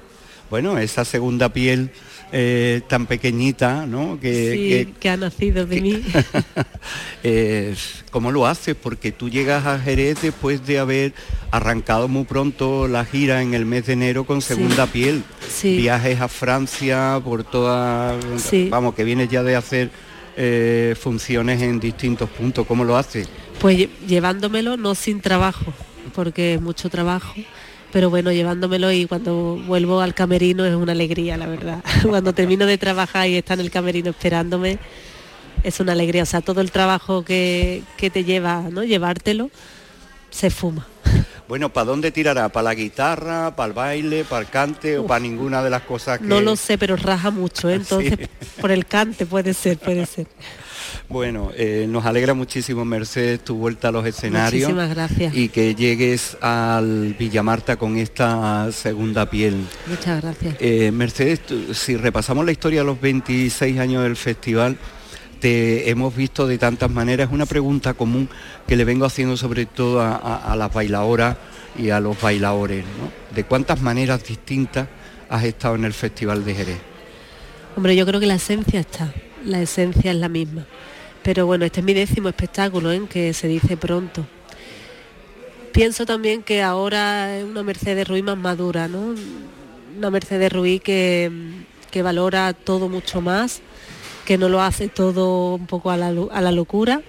Bueno, 0.50 0.76
esa 0.78 1.04
segunda 1.04 1.48
piel 1.50 1.90
eh, 2.30 2.82
tan 2.88 3.06
pequeñita, 3.06 3.86
¿no? 3.86 4.18
Que, 4.20 4.52
sí, 4.52 4.68
que- 4.68 5.00
que 5.00 5.08
ha 5.10 5.16
nacido 5.16 5.64
de 5.66 5.80
mí. 5.80 6.02
Eh, 7.24 7.76
¿Cómo 8.10 8.32
lo 8.32 8.46
haces? 8.46 8.74
Porque 8.74 9.12
tú 9.12 9.28
llegas 9.30 9.64
a 9.64 9.78
Jerez 9.78 10.20
después 10.22 10.66
de 10.66 10.80
haber 10.80 11.14
arrancado 11.52 12.08
muy 12.08 12.24
pronto 12.24 12.88
la 12.88 13.04
gira 13.04 13.42
en 13.42 13.54
el 13.54 13.64
mes 13.64 13.86
de 13.86 13.92
enero 13.92 14.24
con 14.24 14.42
segunda 14.42 14.86
piel. 14.88 15.22
Sí. 15.48 15.76
Viajes 15.76 16.20
a 16.20 16.26
Francia 16.28 17.20
por 17.24 17.44
toda... 17.44 18.16
Sí. 18.38 18.68
Vamos, 18.70 18.94
que 18.96 19.04
vienes 19.04 19.28
ya 19.28 19.44
de 19.44 19.54
hacer 19.54 19.90
eh, 20.37 20.95
funciones 20.99 21.61
en 21.62 21.78
distintos 21.80 22.28
puntos. 22.30 22.66
¿Cómo 22.66 22.85
lo 22.85 22.97
haces? 22.97 23.28
Pues 23.61 23.76
lle- 23.78 23.91
llevándomelo, 24.07 24.76
no 24.76 24.95
sin 24.95 25.20
trabajo, 25.20 25.72
porque 26.14 26.55
es 26.55 26.61
mucho 26.61 26.89
trabajo, 26.91 27.35
pero 27.93 28.11
bueno, 28.11 28.33
llevándomelo 28.33 28.91
y 28.93 29.07
cuando 29.07 29.57
vuelvo 29.66 30.01
al 30.01 30.14
camerino 30.14 30.64
es 30.64 30.74
una 30.74 30.93
alegría, 30.93 31.37
la 31.37 31.47
verdad. 31.47 31.85
Cuando 32.09 32.33
termino 32.33 32.64
de 32.66 32.78
trabajar 32.78 33.28
y 33.28 33.37
está 33.37 33.55
en 33.55 33.61
el 33.61 33.70
camerino 33.70 34.11
esperándome, 34.11 34.78
es 35.62 35.78
una 35.80 35.93
alegría. 35.93 36.22
O 36.22 36.26
sea, 36.26 36.41
todo 36.41 36.61
el 36.61 36.70
trabajo 36.70 37.22
que, 37.24 37.83
que 37.97 38.09
te 38.11 38.24
lleva, 38.24 38.62
¿no? 38.70 38.83
Llevártelo, 38.83 39.51
se 40.30 40.51
fuma. 40.51 40.87
Bueno, 41.53 41.70
¿para 41.70 41.84
dónde 41.84 42.11
tirará? 42.11 42.48
¿Para 42.48 42.64
la 42.64 42.74
guitarra, 42.74 43.55
para 43.55 43.66
el 43.66 43.72
baile, 43.74 44.24
para 44.24 44.40
el 44.40 44.48
cante 44.48 44.96
o 44.96 45.07
para 45.07 45.20
ninguna 45.20 45.62
de 45.62 45.68
las 45.68 45.82
cosas 45.82 46.18
que... 46.18 46.24
No 46.24 46.40
lo 46.40 46.57
sé, 46.57 46.78
pero 46.78 46.96
raja 46.96 47.30
mucho, 47.30 47.68
¿eh? 47.68 47.74
entonces 47.82 48.20
Sí. 48.20 48.26
por 48.59 48.70
el 48.72 48.86
cante 48.86 49.26
puede 49.26 49.53
ser, 49.53 49.76
puede 49.76 50.07
ser. 50.07 50.26
Bueno, 51.09 51.50
eh, 51.55 51.84
nos 51.88 52.07
alegra 52.07 52.32
muchísimo, 52.32 52.86
Mercedes, 52.86 53.44
tu 53.44 53.57
vuelta 53.57 53.88
a 53.88 53.92
los 53.92 54.07
escenarios. 54.07 54.70
Muchísimas 54.70 54.94
gracias. 54.94 55.34
Y 55.36 55.50
que 55.50 55.74
llegues 55.74 56.38
al 56.40 57.14
Villamarta 57.18 57.76
con 57.76 57.98
esta 57.98 58.72
segunda 58.72 59.28
piel. 59.28 59.66
Muchas 59.86 60.22
gracias. 60.22 60.57
Eh, 60.59 60.90
Mercedes, 60.90 61.40
si 61.74 61.96
repasamos 61.96 62.46
la 62.46 62.53
historia 62.53 62.80
de 62.80 62.86
los 62.86 62.98
26 62.98 63.78
años 63.78 64.03
del 64.05 64.16
festival, 64.16 64.78
te 65.43 65.90
hemos 65.90 66.14
visto 66.14 66.47
de 66.47 66.57
tantas 66.57 66.88
maneras. 66.88 67.26
Es 67.26 67.34
una 67.34 67.47
pregunta 67.47 67.95
común 67.95 68.28
que 68.68 68.76
le 68.76 68.84
vengo 68.84 69.05
haciendo 69.05 69.36
sobre 69.36 69.66
todo 69.66 70.01
a, 70.01 70.55
las 70.57 70.72
bailadoras 70.72 71.36
y 71.76 71.90
a 71.90 71.99
los 71.99 72.18
bailadores. 72.20 72.84
¿no? 72.84 73.34
¿De 73.34 73.43
cuántas 73.43 73.82
maneras 73.82 74.22
distintas 74.22 74.86
has 75.28 75.43
estado 75.43 75.74
en 75.74 75.84
el 75.84 75.95
Festival 75.95 76.45
de 76.45 76.55
Jerez? 76.55 76.78
Hombre, 77.76 77.97
yo 77.97 78.07
creo 78.07 78.20
que 78.20 78.26
la 78.26 78.36
esencia 78.36 78.78
está, 78.78 79.12
la 79.45 79.61
esencia 79.61 80.12
es 80.12 80.16
la 80.16 80.28
misma. 80.28 80.64
Pero 81.24 81.45
bueno, 81.45 81.64
este 81.64 81.80
es 81.80 81.86
mi 81.86 81.93
décimo 81.93 82.28
espectáculo, 82.28 82.93
¿eh? 82.93 83.03
que 83.11 83.34
se 83.34 83.49
dice 83.49 83.76
pronto. 83.76 84.24
Pienso 85.72 86.07
también 86.07 86.45
que 86.45 86.62
ahora 86.62 87.36
es 87.36 87.45
una 87.45 87.64
Mercedes 87.64 88.07
Ruiz 88.07 88.22
más 88.22 88.38
madura, 88.38 88.86
¿no? 88.86 89.16
Una 89.99 90.11
Mercedes 90.11 90.53
Ruiz 90.53 90.80
que, 90.82 91.32
que 91.90 92.03
valora 92.03 92.53
todo 92.53 92.88
mucho 92.88 93.20
más, 93.20 93.61
que 94.24 94.38
no 94.38 94.48
lo 94.48 94.62
hace 94.62 94.88
todo 94.88 95.54
un 95.54 95.66
poco 95.66 95.90
a 95.90 95.96
la, 95.96 96.08
a 96.30 96.40
la 96.40 96.52
locura 96.52 97.02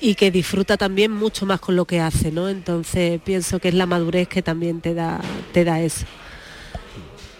y 0.00 0.14
que 0.14 0.30
disfruta 0.30 0.76
también 0.76 1.12
mucho 1.12 1.46
más 1.46 1.60
con 1.60 1.76
lo 1.76 1.84
que 1.84 2.00
hace, 2.00 2.32
¿no? 2.32 2.48
Entonces 2.48 3.20
pienso 3.22 3.58
que 3.58 3.68
es 3.68 3.74
la 3.74 3.86
madurez 3.86 4.28
que 4.28 4.42
también 4.42 4.80
te 4.80 4.94
da, 4.94 5.20
te 5.52 5.64
da 5.64 5.80
eso. 5.80 6.06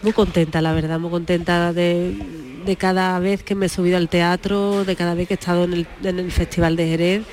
Muy 0.03 0.13
contenta, 0.13 0.61
la 0.61 0.73
verdad, 0.73 0.99
muy 0.99 1.11
contenta 1.11 1.73
de, 1.73 2.15
de 2.65 2.75
cada 2.75 3.19
vez 3.19 3.43
que 3.43 3.55
me 3.55 3.67
he 3.67 3.69
subido 3.69 3.97
al 3.97 4.09
teatro, 4.09 4.85
de 4.85 4.95
cada 4.95 5.13
vez 5.13 5.27
que 5.27 5.35
he 5.35 5.37
estado 5.39 5.63
en 5.63 5.73
el, 5.73 5.87
en 6.03 6.19
el 6.19 6.31
Festival 6.31 6.75
de 6.75 6.87
Jerez 6.87 7.23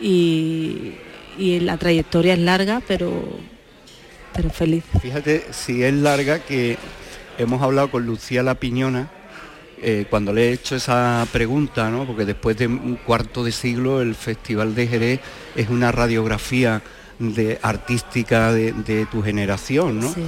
y, 0.00 0.94
y 1.38 1.60
la 1.60 1.76
trayectoria 1.76 2.34
es 2.34 2.40
larga, 2.40 2.82
pero, 2.86 3.12
pero 4.32 4.50
feliz. 4.50 4.84
Fíjate 5.00 5.46
si 5.50 5.82
es 5.82 5.94
larga 5.94 6.40
que 6.40 6.78
hemos 7.36 7.62
hablado 7.62 7.90
con 7.90 8.06
Lucía 8.06 8.42
La 8.42 8.56
Piñona 8.56 9.10
eh, 9.82 10.06
cuando 10.08 10.32
le 10.32 10.48
he 10.48 10.52
hecho 10.52 10.76
esa 10.76 11.26
pregunta, 11.32 11.90
¿no? 11.90 12.06
porque 12.06 12.24
después 12.24 12.56
de 12.56 12.66
un 12.66 12.96
cuarto 13.04 13.44
de 13.44 13.52
siglo 13.52 14.00
el 14.00 14.14
Festival 14.14 14.74
de 14.74 14.86
Jerez 14.86 15.20
es 15.56 15.68
una 15.68 15.92
radiografía 15.92 16.82
de 17.18 17.58
artística 17.62 18.52
de, 18.52 18.72
de 18.72 19.04
tu 19.06 19.22
generación, 19.22 19.98
¿no? 19.98 20.14
Sí. 20.14 20.20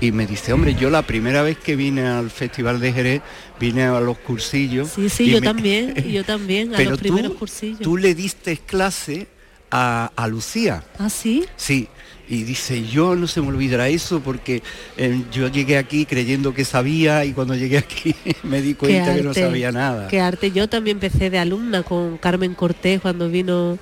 Y 0.00 0.10
me 0.12 0.26
dice, 0.26 0.54
hombre, 0.54 0.74
yo 0.74 0.88
la 0.88 1.02
primera 1.02 1.42
vez 1.42 1.58
que 1.58 1.76
vine 1.76 2.06
al 2.06 2.30
Festival 2.30 2.80
de 2.80 2.92
Jerez, 2.94 3.22
vine 3.58 3.82
a 3.84 4.00
los 4.00 4.16
cursillos. 4.18 4.88
Sí, 4.88 5.10
sí, 5.10 5.30
yo 5.30 5.40
me- 5.40 5.46
también, 5.46 5.94
yo 6.10 6.24
también, 6.24 6.72
a 6.72 6.78
Pero 6.78 6.90
los 6.92 6.98
primeros 7.00 7.32
tú, 7.32 7.38
cursillos. 7.40 7.80
tú 7.80 7.98
le 7.98 8.14
diste 8.14 8.56
clase 8.56 9.26
a, 9.70 10.10
a 10.16 10.26
Lucía. 10.28 10.82
¿Ah, 10.98 11.10
sí? 11.10 11.44
Sí, 11.56 11.88
y 12.30 12.44
dice, 12.44 12.86
yo 12.86 13.16
no 13.16 13.26
se 13.26 13.40
me 13.40 13.48
olvidará 13.48 13.88
eso 13.88 14.20
porque 14.20 14.62
eh, 14.96 15.20
yo 15.32 15.48
llegué 15.48 15.76
aquí 15.76 16.06
creyendo 16.06 16.54
que 16.54 16.64
sabía 16.64 17.24
y 17.24 17.32
cuando 17.32 17.56
llegué 17.56 17.78
aquí 17.78 18.14
me 18.44 18.62
di 18.62 18.74
cuenta 18.74 19.16
que 19.16 19.22
no 19.22 19.34
sabía 19.34 19.72
nada. 19.72 20.06
Qué 20.06 20.20
arte. 20.20 20.52
Yo 20.52 20.68
también 20.68 20.98
empecé 20.98 21.28
de 21.28 21.40
alumna 21.40 21.82
con 21.82 22.18
Carmen 22.18 22.54
Cortés 22.54 23.00
cuando 23.00 23.28
vino 23.28 23.78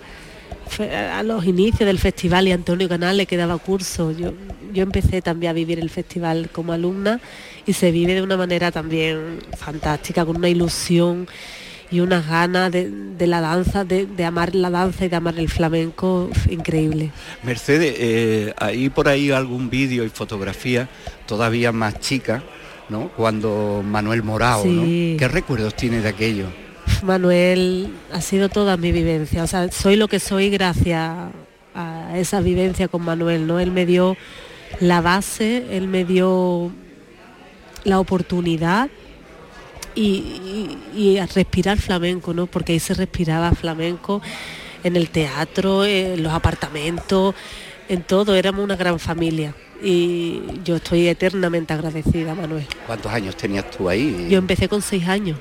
a 1.13 1.23
los 1.23 1.45
inicios 1.45 1.87
del 1.87 1.99
festival 1.99 2.49
y 2.49 2.53
Antonio 2.53 2.89
Canales 2.89 3.29
que 3.29 3.37
daba 3.37 3.59
curso. 3.59 4.13
Yo, 4.13 4.33
yo 4.73 4.83
empecé 4.83 5.21
también 5.21 5.51
a 5.51 5.53
vivir 5.53 5.79
el 5.79 5.91
festival 5.91 6.49
como 6.51 6.73
alumna 6.73 7.21
y 7.67 7.75
se 7.75 7.91
vive 7.91 8.15
de 8.15 8.23
una 8.23 8.39
manera 8.39 8.73
también 8.73 9.41
fantástica, 9.59 10.25
con 10.25 10.37
una 10.37 10.49
ilusión 10.49 11.29
y 11.91 12.01
unas 12.01 12.27
ganas 12.29 12.71
de, 12.71 12.91
de 12.91 13.27
la 13.27 13.41
danza, 13.41 13.85
de, 13.85 14.07
de 14.07 14.25
amar 14.25 14.55
la 14.55 14.71
danza 14.71 15.07
y 15.07 15.09
de 15.09 15.17
amar 15.17 15.39
el 15.39 15.49
flamenco 15.49 16.29
increíble. 16.51 17.11
Mercedes, 17.43 17.95
eh, 17.99 18.55
hay 18.59 18.89
por 18.91 19.09
ahí 19.09 19.31
algún 19.31 19.71
vídeo 19.71 20.05
y 20.05 20.09
fotografía 20.11 20.89
todavía 21.27 21.73
más 21.73 21.99
chica, 22.01 22.43
¿no? 22.89 23.09
Cuando 23.17 23.83
Manuel 23.85 24.23
Morao, 24.23 24.63
Sí. 24.63 25.13
¿no? 25.15 25.19
¿Qué 25.19 25.29
recuerdos 25.29 25.75
tiene 25.75 26.01
de 26.01 26.09
aquello? 26.09 26.47
Manuel 27.03 27.89
ha 28.13 28.21
sido 28.21 28.49
toda 28.49 28.77
mi 28.77 28.93
vivencia, 28.93 29.43
o 29.45 29.47
sea, 29.47 29.71
soy 29.71 29.97
lo 29.97 30.09
que 30.09 30.21
soy 30.21 30.51
gracias 30.51 31.31
a 31.75 32.19
esa 32.19 32.41
vivencia 32.41 32.89
con 32.89 33.03
Manuel, 33.03 33.47
¿no? 33.47 33.61
Él 33.61 33.71
me 33.71 33.87
dio 33.87 34.17
la 34.81 35.01
base, 35.01 35.65
él 35.71 35.87
me 35.89 36.05
dio 36.05 36.71
la 37.85 38.01
oportunidad 38.01 38.91
y, 40.01 40.79
y- 40.95 41.01
y 41.15 41.19
a 41.19 41.27
respirar 41.27 41.79
flamenco, 41.79 42.33
¿no? 42.35 42.47
Porque 42.47 42.73
ahí 42.73 42.81
se 42.81 42.95
respiraba 42.95 43.53
flamenco 43.53 44.21
en 44.85 44.97
el 44.97 45.09
teatro, 45.11 45.85
en 45.85 46.23
los 46.23 46.33
apartamentos, 46.33 47.35
en 47.89 48.03
todo, 48.03 48.35
éramos 48.35 48.63
una 48.65 48.77
gran 48.77 48.99
familia 48.99 49.55
y 49.83 50.41
yo 50.65 50.77
estoy 50.77 51.09
eternamente 51.09 51.73
agradecida, 51.73 52.35
Manuel. 52.35 52.67
¿Cuántos 52.87 53.11
años 53.13 53.37
tenías 53.37 53.71
tú 53.71 53.89
ahí? 53.89 54.27
Yo 54.31 54.39
empecé 54.39 54.69
con 54.69 54.83
seis 54.83 55.07
años, 55.09 55.39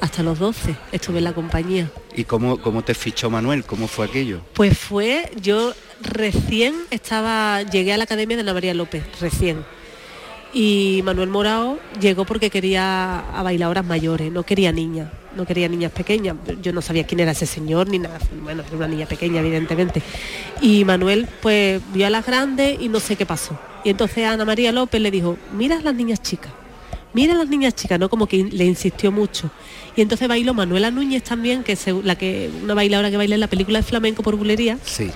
hasta 0.00 0.22
los 0.22 0.38
12 0.38 0.74
estuve 0.92 1.18
en 1.18 1.24
la 1.24 1.32
compañía. 1.32 1.90
¿Y 2.16 2.24
cómo, 2.24 2.60
cómo 2.60 2.82
te 2.82 2.94
fichó 2.94 3.30
Manuel? 3.30 3.64
¿Cómo 3.64 3.86
fue 3.88 4.06
aquello? 4.06 4.40
Pues 4.54 4.76
fue, 4.78 5.30
yo 5.40 5.72
recién 6.02 6.74
estaba, 6.90 7.62
llegué 7.62 7.92
a 7.92 7.96
la 7.96 8.04
Academia 8.04 8.36
de 8.36 8.42
Ana 8.42 8.54
María 8.54 8.74
López, 8.74 9.02
recién. 9.20 9.64
Y 10.52 11.02
Manuel 11.04 11.28
Morao 11.28 11.78
llegó 12.00 12.24
porque 12.24 12.50
quería 12.50 13.20
a 13.20 13.42
bailadoras 13.42 13.84
mayores, 13.84 14.32
no 14.32 14.42
quería 14.42 14.72
niñas, 14.72 15.08
no 15.36 15.46
quería 15.46 15.68
niñas 15.68 15.92
pequeñas. 15.92 16.36
Yo 16.60 16.72
no 16.72 16.82
sabía 16.82 17.06
quién 17.06 17.20
era 17.20 17.30
ese 17.30 17.46
señor 17.46 17.88
ni 17.88 18.00
nada, 18.00 18.18
bueno, 18.42 18.64
era 18.66 18.76
una 18.76 18.88
niña 18.88 19.06
pequeña, 19.06 19.40
evidentemente. 19.40 20.02
Y 20.60 20.84
Manuel 20.84 21.28
pues 21.40 21.80
vio 21.92 22.06
a 22.06 22.10
las 22.10 22.26
grandes 22.26 22.80
y 22.80 22.88
no 22.88 22.98
sé 22.98 23.14
qué 23.14 23.26
pasó. 23.26 23.56
Y 23.84 23.90
entonces 23.90 24.24
Ana 24.26 24.44
María 24.44 24.72
López 24.72 25.00
le 25.00 25.10
dijo, 25.10 25.36
mira 25.56 25.78
a 25.78 25.82
las 25.82 25.94
niñas 25.94 26.20
chicas, 26.20 26.52
mira 27.12 27.34
a 27.34 27.36
las 27.36 27.48
niñas 27.48 27.74
chicas, 27.76 28.00
¿no? 28.00 28.08
Como 28.08 28.26
que 28.26 28.42
le 28.42 28.64
insistió 28.64 29.12
mucho. 29.12 29.50
Y 29.94 30.02
entonces 30.02 30.26
bailó 30.26 30.52
Manuela 30.52 30.90
Núñez 30.90 31.22
también, 31.22 31.62
que 31.62 31.72
es 31.72 31.86
la 32.02 32.16
que, 32.16 32.50
una 32.62 32.74
bailadora 32.74 33.10
que 33.10 33.16
baila 33.16 33.34
en 33.34 33.40
la 33.40 33.48
película 33.48 33.78
de 33.78 33.82
flamenco 33.84 34.22
por 34.22 34.36
bulería, 34.36 34.78
Sí. 34.84 35.10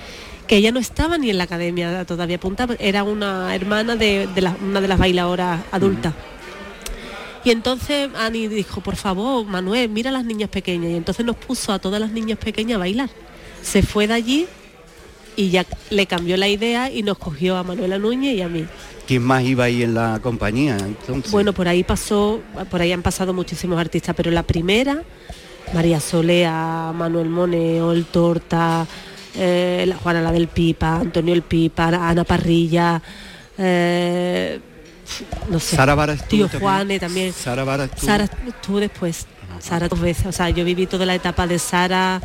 Que 0.47 0.57
ella 0.57 0.71
no 0.71 0.79
estaba 0.79 1.17
ni 1.17 1.29
en 1.29 1.37
la 1.37 1.45
academia 1.45 2.05
todavía 2.05 2.35
apuntada, 2.37 2.75
era 2.79 3.03
una 3.03 3.53
hermana 3.55 3.95
de, 3.95 4.27
de 4.33 4.41
la- 4.41 4.55
una 4.63 4.81
de 4.81 4.87
las 4.87 4.99
bailadoras 4.99 5.61
adultas. 5.71 6.13
Y 7.43 7.51
entonces 7.51 8.09
Ani 8.15 8.47
dijo, 8.47 8.81
por 8.81 8.95
favor, 8.95 9.45
Manuel, 9.45 9.89
mira 9.89 10.09
a 10.09 10.13
las 10.13 10.25
niñas 10.25 10.49
pequeñas. 10.49 10.91
Y 10.91 10.95
entonces 10.95 11.23
nos 11.25 11.35
puso 11.35 11.71
a 11.73 11.79
todas 11.79 11.99
las 11.99 12.11
niñas 12.11 12.39
pequeñas 12.39 12.75
a 12.77 12.79
bailar. 12.79 13.09
Se 13.61 13.83
fue 13.83 14.07
de 14.07 14.13
allí 14.15 14.47
y 15.35 15.49
ya 15.49 15.65
le 15.91 16.05
cambió 16.07 16.37
la 16.37 16.47
idea 16.47 16.89
y 16.89 17.03
nos 17.03 17.17
cogió 17.19 17.55
a 17.57 17.63
Manuela 17.63 17.99
Núñez 17.99 18.35
y 18.37 18.41
a 18.41 18.47
mí. 18.47 18.65
¿Quién 19.07 19.21
más 19.21 19.43
iba 19.43 19.65
ahí 19.65 19.83
en 19.83 19.93
la 19.93 20.19
compañía 20.23 20.75
entonces? 20.79 21.31
Bueno, 21.31 21.53
por 21.53 21.67
ahí 21.67 21.83
pasó, 21.83 22.39
por 22.71 22.81
ahí 22.81 22.91
han 22.91 23.03
pasado 23.03 23.31
muchísimos 23.33 23.79
artistas, 23.79 24.15
pero 24.15 24.31
la 24.31 24.41
primera, 24.41 25.03
María 25.71 25.99
Solea, 25.99 26.91
Manuel 26.95 27.29
Mone, 27.29 27.79
Ol 27.83 28.05
Torta, 28.05 28.87
eh, 29.37 29.85
la 29.87 29.95
Juana 29.97 30.21
la 30.21 30.31
del 30.31 30.47
Pipa, 30.47 30.97
Antonio 30.97 31.33
el 31.33 31.41
Pipa, 31.41 31.85
Ana 31.87 32.23
Parrilla, 32.23 33.01
eh, 33.57 34.59
no 35.49 35.59
sé, 35.59 35.75
Sara 35.75 35.95
Vara 35.95 36.15
tío 36.15 36.45
también. 36.47 36.61
Juane 36.61 36.99
también. 36.99 37.33
Sara 37.33 37.63
Vara 37.63 37.85
estuvo. 37.85 38.05
Sara 38.05 38.23
estuvo 38.47 38.79
después. 38.79 39.27
Sara 39.59 39.87
dos 39.87 39.99
veces. 39.99 40.25
O 40.25 40.31
sea, 40.31 40.49
yo 40.49 40.65
viví 40.65 40.85
toda 40.87 41.05
la 41.05 41.15
etapa 41.15 41.47
de 41.47 41.57
Sara 41.59 42.21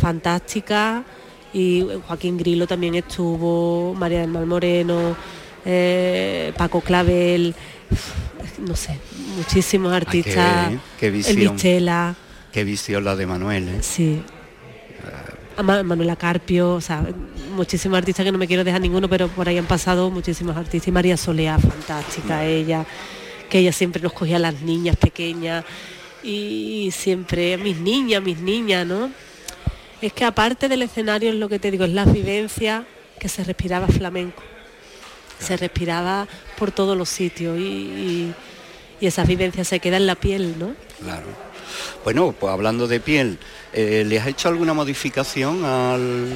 fantástica 0.00 1.04
y 1.52 1.86
Joaquín 2.06 2.36
Grilo 2.36 2.66
también 2.66 2.94
estuvo, 2.96 3.94
María 3.94 4.20
del 4.20 4.28
Mar 4.30 4.44
Moreno, 4.46 5.16
eh, 5.64 6.52
Paco 6.56 6.80
Clavel, 6.80 7.54
no 8.66 8.74
sé, 8.74 8.98
muchísimos 9.36 9.92
artistas. 9.92 10.70
qué- 10.70 10.78
qué 10.98 11.06
El 11.08 11.12
visión. 11.12 11.56
Bichela, 11.56 12.14
Qué 12.52 12.64
visión 12.64 13.04
la 13.04 13.16
de 13.16 13.26
Manuel, 13.26 13.68
¿eh? 13.68 13.78
sí. 13.82 14.22
Manuela 15.62 16.16
Carpio, 16.16 16.74
o 16.74 16.80
sea, 16.80 17.06
muchísimos 17.54 17.96
artistas 17.98 18.24
que 18.24 18.32
no 18.32 18.38
me 18.38 18.46
quiero 18.46 18.64
dejar 18.64 18.80
ninguno, 18.80 19.08
pero 19.08 19.28
por 19.28 19.48
ahí 19.48 19.58
han 19.58 19.66
pasado 19.66 20.10
muchísimos 20.10 20.56
artistas. 20.56 20.88
Y 20.88 20.92
María 20.92 21.16
Solea, 21.16 21.58
fantástica 21.58 22.44
ella, 22.44 22.84
que 23.48 23.58
ella 23.58 23.72
siempre 23.72 24.02
nos 24.02 24.12
cogía 24.12 24.36
a 24.36 24.40
las 24.40 24.60
niñas 24.62 24.96
pequeñas 24.96 25.64
y 26.22 26.90
siempre 26.92 27.56
mis 27.58 27.76
niñas, 27.76 28.22
mis 28.22 28.38
niñas, 28.38 28.86
¿no? 28.86 29.10
Es 30.00 30.12
que 30.12 30.24
aparte 30.24 30.68
del 30.68 30.82
escenario 30.82 31.30
es 31.30 31.36
lo 31.36 31.48
que 31.48 31.58
te 31.58 31.70
digo, 31.70 31.84
es 31.84 31.92
la 31.92 32.04
vivencia 32.04 32.84
que 33.18 33.28
se 33.28 33.44
respiraba 33.44 33.86
flamenco. 33.86 34.42
Se 35.38 35.56
respiraba 35.56 36.26
por 36.58 36.72
todos 36.72 36.96
los 36.96 37.08
sitios 37.08 37.58
y, 37.58 37.62
y, 37.62 38.34
y 39.00 39.06
esa 39.06 39.24
vivencia 39.24 39.64
se 39.64 39.80
queda 39.80 39.96
en 39.96 40.06
la 40.06 40.14
piel, 40.14 40.58
¿no? 40.58 40.74
Claro. 41.00 41.43
Bueno, 42.04 42.34
pues 42.38 42.52
hablando 42.52 42.86
de 42.86 43.00
piel, 43.00 43.38
eh, 43.72 44.04
¿le 44.06 44.18
has 44.20 44.26
hecho 44.26 44.48
alguna 44.48 44.74
modificación 44.74 45.64
al, 45.64 46.28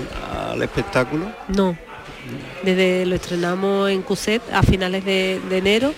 al 0.53 0.63
espectáculo? 0.63 1.27
No. 1.49 1.77
Desde 2.63 3.07
lo 3.07 3.15
estrenamos 3.15 3.91
en 3.91 4.03
Cuset 4.03 4.43
a 4.53 4.63
finales 4.63 5.05
de, 5.05 5.41
de 5.49 5.59
enero 5.59 5.95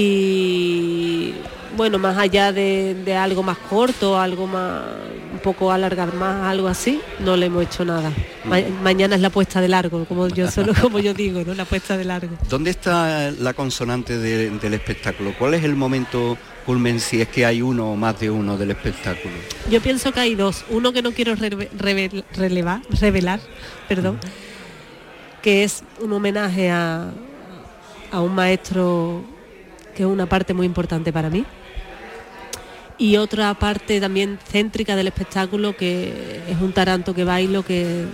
y 0.00 1.34
bueno, 1.76 1.98
más 1.98 2.16
allá 2.18 2.52
de, 2.52 2.94
de 3.04 3.14
algo 3.16 3.42
más 3.42 3.56
corto, 3.58 4.18
algo 4.18 4.46
más, 4.46 4.82
un 5.32 5.38
poco 5.38 5.70
alargar 5.70 6.12
más, 6.14 6.46
algo 6.46 6.68
así, 6.68 7.00
no 7.20 7.36
le 7.36 7.46
hemos 7.46 7.62
hecho 7.64 7.84
nada. 7.84 8.10
Ma- 8.44 8.60
mañana 8.82 9.14
es 9.14 9.20
la 9.22 9.30
puesta 9.30 9.60
de 9.60 9.68
largo, 9.68 10.04
como 10.04 10.26
yo 10.28 10.50
solo 10.50 10.72
como 10.80 10.98
yo 10.98 11.14
digo, 11.14 11.42
¿no? 11.46 11.54
La 11.54 11.64
puesta 11.64 11.96
de 11.96 12.04
largo. 12.04 12.36
¿Dónde 12.48 12.70
está 12.70 13.30
la 13.30 13.52
consonante 13.54 14.18
de- 14.18 14.50
del 14.50 14.74
espectáculo? 14.74 15.32
¿Cuál 15.38 15.54
es 15.54 15.64
el 15.64 15.76
momento 15.76 16.36
culmen 16.70 17.00
si 17.00 17.20
es 17.20 17.26
que 17.28 17.44
hay 17.44 17.62
uno 17.62 17.90
o 17.92 17.96
más 17.96 18.20
de 18.20 18.30
uno 18.30 18.56
del 18.56 18.70
espectáculo? 18.70 19.34
Yo 19.68 19.80
pienso 19.80 20.12
que 20.12 20.20
hay 20.20 20.34
dos. 20.36 20.64
Uno 20.70 20.92
que 20.92 21.02
no 21.02 21.10
quiero 21.10 21.34
reve- 21.34 21.68
revel- 21.76 22.22
relevar, 22.36 22.80
revelar, 23.00 23.40
perdón, 23.88 24.20
que 25.42 25.64
es 25.64 25.82
un 26.00 26.12
homenaje 26.12 26.70
a, 26.70 27.10
a 28.12 28.20
un 28.20 28.34
maestro 28.36 29.24
que 29.96 30.04
es 30.04 30.08
una 30.08 30.26
parte 30.26 30.54
muy 30.54 30.64
importante 30.66 31.12
para 31.12 31.28
mí. 31.28 31.44
Y 32.98 33.16
otra 33.16 33.52
parte 33.54 34.00
también 34.00 34.38
céntrica 34.52 34.94
del 34.94 35.08
espectáculo 35.08 35.74
que 35.76 36.12
es 36.48 36.60
un 36.60 36.72
taranto 36.72 37.14
que 37.14 37.24
bailo 37.24 37.64
que 37.64 38.04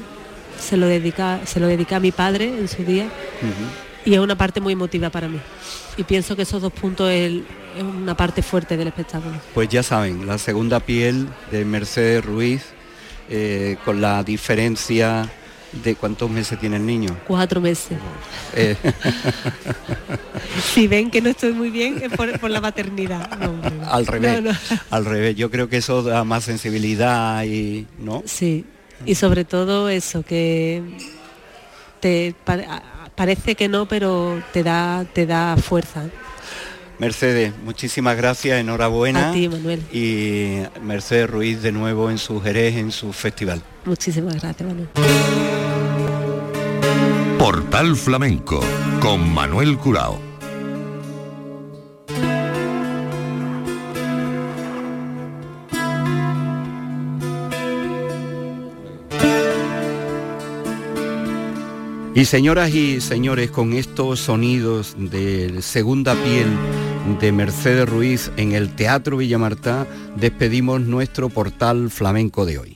se 0.58 0.78
lo 0.78 0.86
dedica, 0.86 1.40
se 1.44 1.60
lo 1.60 1.66
dedica 1.66 1.96
a 1.96 2.00
mi 2.00 2.12
padre 2.12 2.44
en 2.58 2.68
su 2.68 2.82
día 2.84 3.06
y 4.06 4.14
es 4.14 4.20
una 4.20 4.38
parte 4.38 4.60
muy 4.60 4.72
emotiva 4.72 5.10
para 5.10 5.28
mí. 5.28 5.38
Y 5.98 6.04
pienso 6.04 6.34
que 6.34 6.42
esos 6.42 6.62
dos 6.62 6.72
puntos 6.72 7.10
es, 7.10 7.42
una 7.78 8.16
parte 8.16 8.40
fuerte 8.40 8.76
del 8.78 8.88
espectáculo. 8.88 9.34
Pues 9.52 9.68
ya 9.68 9.82
saben, 9.82 10.26
la 10.26 10.38
segunda 10.38 10.80
piel 10.80 11.28
de 11.50 11.66
Mercedes 11.66 12.24
Ruiz, 12.24 12.64
eh, 13.28 13.76
con 13.84 14.00
la 14.00 14.22
diferencia 14.22 15.28
de 15.84 15.94
cuántos 15.94 16.30
meses 16.30 16.58
tiene 16.58 16.76
el 16.76 16.86
niño. 16.86 17.14
Cuatro 17.26 17.60
meses. 17.60 17.98
Eh, 18.54 18.76
Si 20.74 20.86
ven 20.86 21.10
que 21.10 21.20
no 21.20 21.28
estoy 21.28 21.52
muy 21.52 21.70
bien 21.70 22.00
es 22.02 22.12
por, 22.12 22.38
por 22.38 22.50
la 22.50 22.60
maternidad. 22.60 23.28
No, 23.38 23.60
al 23.90 24.06
revés, 24.06 24.42
No, 24.42 24.52
no. 24.52 24.58
al 24.90 25.04
revés. 25.04 25.36
Yo 25.36 25.50
creo 25.50 25.68
que 25.68 25.78
eso 25.78 26.02
da 26.02 26.24
más 26.24 26.44
sensibilidad 26.44 27.44
y, 27.44 27.86
¿no? 27.98 28.22
Sí, 28.24 28.64
y 29.04 29.16
sobre 29.16 29.44
todo 29.44 29.88
eso, 29.88 30.22
que 30.22 30.82
te 32.00 32.34
parece 33.16 33.56
que 33.56 33.68
no, 33.68 33.86
pero 33.86 34.40
te 34.52 34.62
da, 34.62 35.04
te 35.12 35.26
da 35.26 35.56
fuerza. 35.56 36.04
Mercedes, 36.98 37.52
muchísimas 37.62 38.16
gracias, 38.16 38.58
enhorabuena. 38.60 39.30
A 39.30 39.32
ti, 39.32 39.48
Manuel. 39.48 39.82
Y 39.92 40.62
Mercedes 40.82 41.28
Ruiz 41.28 41.62
de 41.62 41.72
nuevo 41.72 42.10
en 42.10 42.18
su 42.18 42.40
Jerez, 42.40 42.76
en 42.76 42.92
su 42.92 43.12
festival. 43.12 43.62
Muchísimas 43.84 44.40
gracias, 44.40 44.66
Manuel. 44.66 44.88
Portal 47.38 47.96
Flamenco 47.96 48.60
con 49.00 49.32
Manuel 49.32 49.76
Curao. 49.76 50.35
Y 62.16 62.24
señoras 62.24 62.74
y 62.74 63.02
señores, 63.02 63.50
con 63.50 63.74
estos 63.74 64.20
sonidos 64.20 64.96
de 64.98 65.60
segunda 65.60 66.14
piel 66.14 66.48
de 67.20 67.30
Mercedes 67.30 67.86
Ruiz 67.86 68.30
en 68.38 68.52
el 68.52 68.74
Teatro 68.74 69.18
Villamartá, 69.18 69.86
despedimos 70.16 70.80
nuestro 70.80 71.28
portal 71.28 71.90
flamenco 71.90 72.46
de 72.46 72.58
hoy. 72.58 72.75